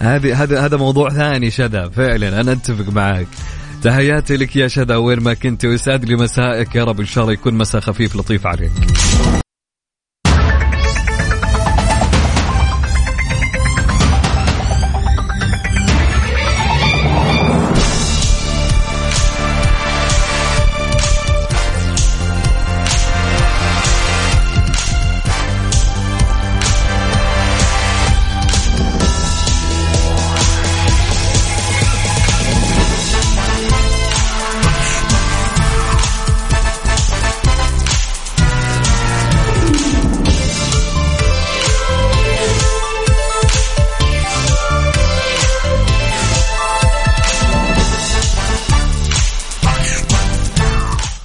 هذه 0.00 0.42
هذا 0.42 0.60
هذا 0.60 0.76
موضوع 0.76 1.10
ثاني 1.10 1.50
شذا 1.50 1.88
فعلا 1.88 2.40
أنا 2.40 2.52
أتفق 2.52 2.92
معك. 2.92 3.26
تحياتي 3.82 4.36
لك 4.36 4.56
يا 4.56 4.68
شذا 4.68 4.96
وين 4.96 5.20
ما 5.20 5.34
كنت 5.34 5.64
ويسعد 5.64 6.04
لي 6.04 6.16
مسائك 6.16 6.74
يا 6.74 6.84
رب 6.84 7.00
إن 7.00 7.06
شاء 7.06 7.24
الله 7.24 7.32
يكون 7.34 7.54
مساء 7.54 7.80
خفيف 7.80 8.16
لطيف 8.16 8.46
عليك. 8.46 8.72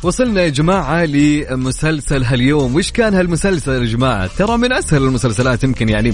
وصلنا 0.07 0.41
يا 0.41 0.49
جماعة 0.49 1.05
لمسلسل 1.05 2.23
هاليوم. 2.23 2.75
وش 2.75 2.91
كان 2.91 3.13
هالمسلسل 3.13 3.71
يا 3.71 3.85
جماعة؟ 3.85 4.29
ترى 4.37 4.57
من 4.57 4.73
أسهل 4.73 5.03
المسلسلات 5.03 5.63
يمكن 5.63 5.89
يعني. 5.89 6.13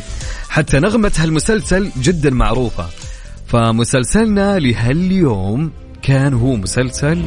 حتى 0.50 0.80
نغمة 0.80 1.12
هالمسلسل 1.18 1.92
جدا 2.02 2.30
معروفة. 2.30 2.86
فمسلسلنا 3.48 4.60
لهاليوم 4.60 5.72
كان 6.02 6.34
هو 6.34 6.56
مسلسل 6.56 7.24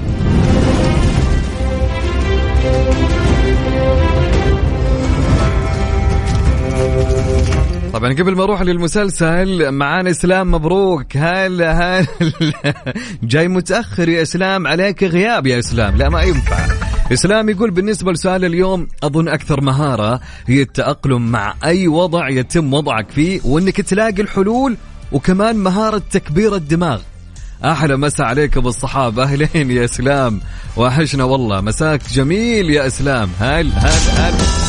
قبل 8.13 8.37
ما 8.37 8.43
أروح 8.43 8.63
للمسلسل 8.63 9.71
معانا 9.73 10.11
إسلام 10.11 10.51
مبروك. 10.51 11.17
هلا 11.17 11.73
هلا 11.73 12.75
جاي 13.23 13.49
متأخر 13.49 14.09
يا 14.09 14.23
إسلام؟ 14.23 14.67
عليك 14.67 15.05
غياب 15.05 15.47
يا 15.47 15.59
إسلام. 15.59 15.97
لا 15.97 16.09
ما 16.09 16.23
ينفع. 16.23 16.67
إسلام 17.13 17.49
يقول 17.49 17.71
بالنسبة 17.71 18.13
لسؤال 18.13 18.45
اليوم 18.45 18.89
أظن 19.03 19.29
أكثر 19.29 19.61
مهارة 19.61 20.21
هي 20.47 20.63
التأقلم 20.63 21.33
مع 21.33 21.55
أي 21.65 21.89
وضع 21.89 22.29
يتم 22.29 22.75
وضعك 22.75 23.11
فيه 23.11 23.41
وإنك 23.45 23.81
تلاقي 23.81 24.23
الحلول 24.23 24.77
وكمان 25.13 25.57
مهارة 25.57 26.03
تكبير 26.11 26.55
الدماغ. 26.55 27.01
أحلى 27.65 27.97
مسا 27.97 28.23
عليك 28.23 28.57
أبو 28.57 28.73
أهلين 29.23 29.71
يا 29.71 29.85
إسلام. 29.85 30.41
وحشنا 30.77 31.25
والله. 31.25 31.61
مساك 31.61 32.01
جميل 32.13 32.71
يا 32.71 32.87
إسلام. 32.87 33.29
هل 33.41 33.73
هل 33.73 34.01
هل 34.17 34.66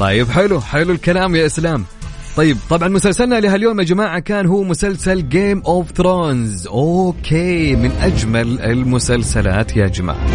طيب 0.00 0.30
حلو 0.30 0.60
حلو 0.60 0.92
الكلام 0.92 1.34
يا 1.34 1.46
إسلام. 1.46 1.84
طيب 2.36 2.56
طبعا 2.70 2.88
مسلسلنا 2.88 3.40
لهاليوم 3.40 3.80
يا 3.80 3.84
جماعة 3.84 4.18
كان 4.18 4.46
هو 4.46 4.62
مسلسل 4.62 5.28
Game 5.28 5.62
of 5.66 5.92
Thrones 5.92 6.66
okay 6.66 7.76
من 7.76 7.90
أجمل 7.90 8.60
المسلسلات 8.60 9.76
يا 9.76 9.86
جماعة. 9.86 10.26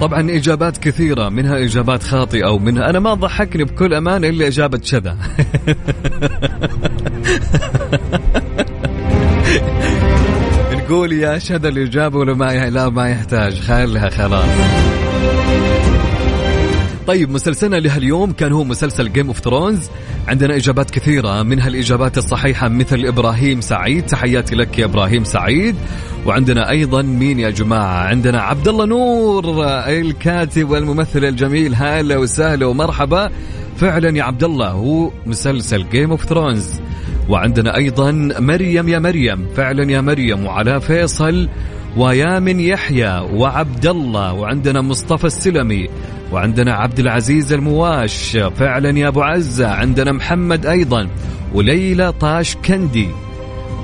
طبعا 0.00 0.30
إجابات 0.30 0.78
كثيرة 0.78 1.28
منها 1.28 1.64
إجابات 1.64 2.02
خاطئة 2.02 2.50
ومنها 2.50 2.90
أنا 2.90 2.98
ما 2.98 3.14
ضحكني 3.14 3.64
بكل 3.64 3.94
امانه 3.94 4.28
إلا 4.28 4.46
إجابة 4.46 4.80
شذا. 4.82 5.16
نقول 10.72 11.12
يا 11.12 11.38
شذا 11.38 11.68
الاجابه 11.68 12.18
ولا 12.18 12.34
ما 12.34 12.70
لا 12.70 12.88
ما 12.88 13.10
يحتاج 13.10 13.60
خلها 13.60 14.10
خلاص. 14.10 14.48
طيب 17.06 17.30
مسلسلنا 17.30 17.76
لهاليوم 17.76 18.32
كان 18.32 18.52
هو 18.52 18.64
مسلسل 18.64 19.12
Game 19.12 19.26
of 19.26 19.40
Thrones 19.40 19.90
عندنا 20.28 20.56
إجابات 20.56 20.90
كثيرة. 20.90 21.42
منها 21.42 21.68
الاجابات 21.68 22.18
الصحيحة 22.18 22.68
مثل 22.68 23.06
إبراهيم 23.06 23.60
سعيد. 23.60 24.06
تحياتي 24.06 24.54
لك 24.54 24.78
يا 24.78 24.84
إبراهيم 24.84 25.24
سعيد. 25.24 25.76
وعندنا 26.26 26.70
أيضا 26.70 27.02
مين 27.02 27.38
يا 27.38 27.50
جماعة؟ 27.50 28.06
عندنا 28.06 28.40
عبد 28.40 28.68
الله 28.68 28.84
نور 28.84 29.64
الكاتب 29.88 30.70
والممثل 30.70 31.24
الجميل. 31.24 31.74
هلا 31.74 32.16
وسهلا 32.16 32.66
ومرحبا. 32.66 33.30
فعلا 33.76 34.16
يا 34.18 34.22
عبد 34.22 34.44
الله 34.44 34.70
هو 34.70 35.10
مسلسل 35.26 35.88
Game 35.88 36.10
of 36.10 36.24
Thrones 36.24 36.80
وعندنا 37.28 37.76
أيضا 37.76 38.10
مريم 38.38 38.88
يا 38.88 38.98
مريم. 38.98 39.48
فعلا 39.56 39.92
يا 39.92 40.00
مريم 40.00 40.46
وعلاء 40.46 40.78
فيصل 40.78 41.48
ويامن 41.96 42.60
يحيى 42.60 43.18
وعبد 43.32 43.86
الله 43.86 44.32
وعندنا 44.32 44.80
مصطفى 44.80 45.24
السلمي 45.24 45.88
وعندنا 46.32 46.74
عبد 46.74 46.98
العزيز 46.98 47.52
المواش 47.52 48.36
فعلا 48.36 48.98
يا 48.98 49.08
أبو 49.08 49.22
عزة 49.22 49.68
عندنا 49.68 50.12
محمد 50.12 50.66
أيضا 50.66 51.08
وليلى 51.54 52.12
طاش 52.12 52.56
كندي 52.56 53.08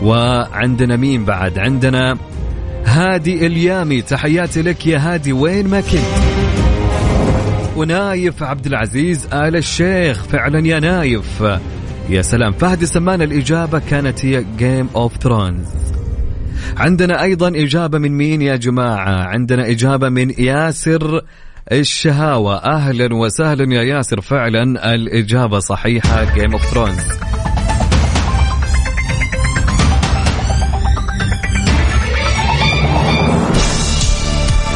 وعندنا 0.03 0.97
مين 0.97 1.25
بعد؟ 1.25 1.59
عندنا 1.59 2.17
هادي 2.85 3.47
اليامي 3.47 4.03
تحياتي 4.03 4.63
لك 4.63 4.87
يا 4.87 4.99
هادي 4.99 5.33
وين 5.33 5.69
ما 5.69 5.81
كنت؟ 5.81 6.23
ونايف 7.77 8.43
عبد 8.43 8.67
العزيز 8.67 9.27
آل 9.33 9.57
الشيخ 9.57 10.23
فعلا 10.23 10.67
يا 10.67 10.81
نايف. 10.81 11.45
يا 12.11 12.23
سلام 12.23 12.53
فهد 12.53 12.83
السمان 12.83 13.23
الإجابة 13.23 13.79
كانت 13.91 14.25
هي 14.25 14.45
Game 14.59 14.89
of 14.95 15.17
Thrones 15.17 15.92
عندنا 16.77 17.23
أيضا 17.23 17.49
إجابة 17.49 17.99
من 17.99 18.13
مين 18.13 18.43
يا 18.43 18.57
جماعة؟ 18.57 19.25
عندنا 19.25 19.71
إجابة 19.71 20.09
من 20.09 20.31
ياسر 20.31 21.21
الشهاوة. 21.73 22.57
أهلا 22.57 23.15
وسهلا 23.15 23.75
يا 23.75 23.83
ياسر. 23.83 24.21
فعلا 24.21 24.95
الإجابة 24.95 25.59
صحيحة. 25.59 26.35
Game 26.35 26.53
of 26.53 26.63
Thrones 26.63 27.03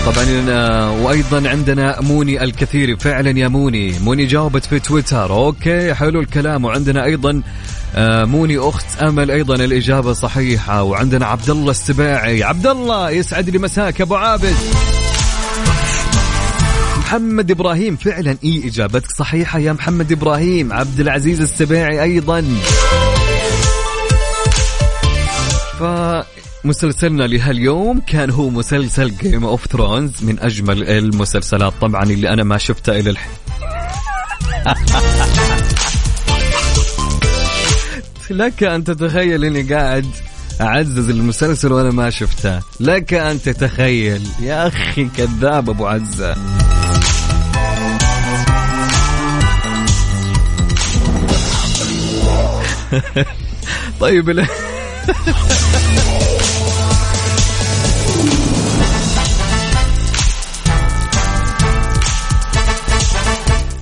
طبعا 0.07 0.27
آه، 0.51 1.03
وأيضا 1.03 1.49
عندنا 1.49 2.01
موني 2.01 2.45
الكثير. 2.45 2.97
فعلا 2.97 3.39
يا 3.39 3.49
موني. 3.49 3.99
موني 3.99 4.27
جاوبت 4.27 4.65
في 4.65 4.79
تويتر. 4.79 5.33
okay 5.33 5.95
حلو 5.95 6.21
الكلام. 6.21 6.65
وعندنا 6.65 7.05
أيضا 7.05 7.43
موني 7.99 8.59
أخت 8.59 9.03
أمل 9.03 9.31
أيضا 9.31 9.55
الإجابة 9.55 10.13
صحيحة. 10.13 10.83
وعندنا 10.83 11.27
عبد 11.27 11.51
الله 11.51 11.71
السباعي. 11.71 12.43
عبد 12.43 12.67
الله 12.67 13.11
يسعد 13.11 13.51
لي 13.51 13.59
مساك 13.59 14.01
أبو 14.01 14.15
عابد. 14.15 14.57
محمد 16.99 17.51
إبراهيم 17.51 17.97
فعلا 17.97 18.37
إي 18.45 18.63
إجابتك 18.67 19.11
صحيحة 19.19 19.59
يا 19.59 19.73
محمد 19.73 20.13
إبراهيم. 20.13 20.73
عبد 20.73 21.01
العزيز 21.01 21.41
السباعي 21.41 22.03
أيضا. 22.03 22.45
ف 25.79 25.83
مسلسلنا 26.65 27.23
لهاليوم 27.23 28.01
كان 28.01 28.31
هو 28.31 28.51
مسلسل 28.51 29.17
Game 29.17 29.45
of 29.45 29.67
Thrones 29.67 30.13
من 30.23 30.39
أجمل 30.41 30.83
المسلسلات. 30.89 31.73
طبعا 31.81 32.03
اللي 32.03 32.29
أنا 32.29 32.45
ما 32.45 32.59
شفتها 32.59 33.01
إلى 33.01 33.11
الحين. 33.11 33.33
لك 38.31 38.63
أن 38.63 38.85
تتخيل 38.85 39.45
إني 39.45 39.75
قاعد 39.75 40.07
أعزز 40.61 41.11
المسلسل 41.11 41.73
وأنا 41.73 41.91
ما 41.91 42.11
شفته. 42.11 42.61
لك 42.81 43.15
أن 43.15 43.43
تتخيل. 43.43 44.23
يا 44.41 44.67
أخي 44.67 45.05
كذاب 45.17 45.71
أبو 45.71 45.87
عزة. 45.87 46.37
طيب 54.01 54.31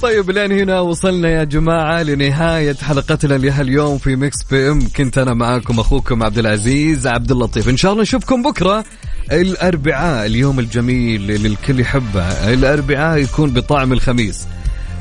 طيب 0.05 0.31
لين 0.31 0.53
هنا 0.53 0.81
وصلنا 0.81 1.29
يا 1.29 1.45
جماعة 1.45 2.03
لنهاية 2.03 2.75
حلقتنا 2.75 3.35
لهاليوم 3.35 3.99
في 3.99 4.17
Mix 4.17 4.43
PM 4.51 4.89
كنت 4.97 5.19
أنا 5.19 5.35
معاكم 5.35 5.81
أخوكم 5.81 6.23
عبد 6.23 6.39
العزيز 6.39 7.07
عبد 7.07 7.31
اللطيف. 7.31 7.69
إن 7.69 7.77
شاء 7.77 7.93
الله 7.93 8.03
نشوفكم 8.03 8.43
بكرة. 8.43 8.85
الأربعاء 9.33 10.27
اليوم 10.27 10.59
الجميل 10.59 11.31
اللي 11.31 11.49
الكل 11.49 11.81
يحبه. 11.81 12.53
الأربعاء 12.53 13.19
يكون 13.19 13.51
بطعم 13.51 13.93
الخميس. 13.93 14.47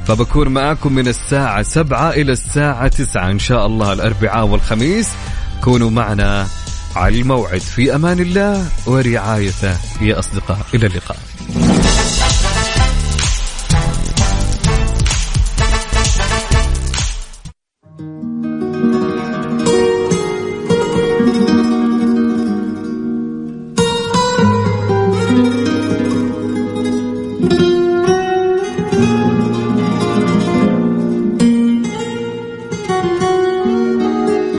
فبكون 0.08 0.48
معاكم 0.48 0.94
من 0.94 1.08
الساعة 1.08 1.64
سبعة 1.64 2.10
إلى 2.10 2.32
الساعة 2.32 2.88
تسعة. 2.88 3.32
إن 3.32 3.40
شاء 3.40 3.66
الله 3.66 3.94
الأربعاء 3.94 4.46
والخميس 4.46 5.10
كونوا 5.64 5.90
معنا 5.90 6.48
على 6.96 7.22
الموعد. 7.22 7.62
في 7.62 7.96
أمان 7.96 8.20
الله 8.20 8.66
ورعايته 8.88 9.78
يا 10.02 10.20
أصدقاء. 10.20 10.60
إلى 10.74 10.88
اللقاء. 10.88 11.18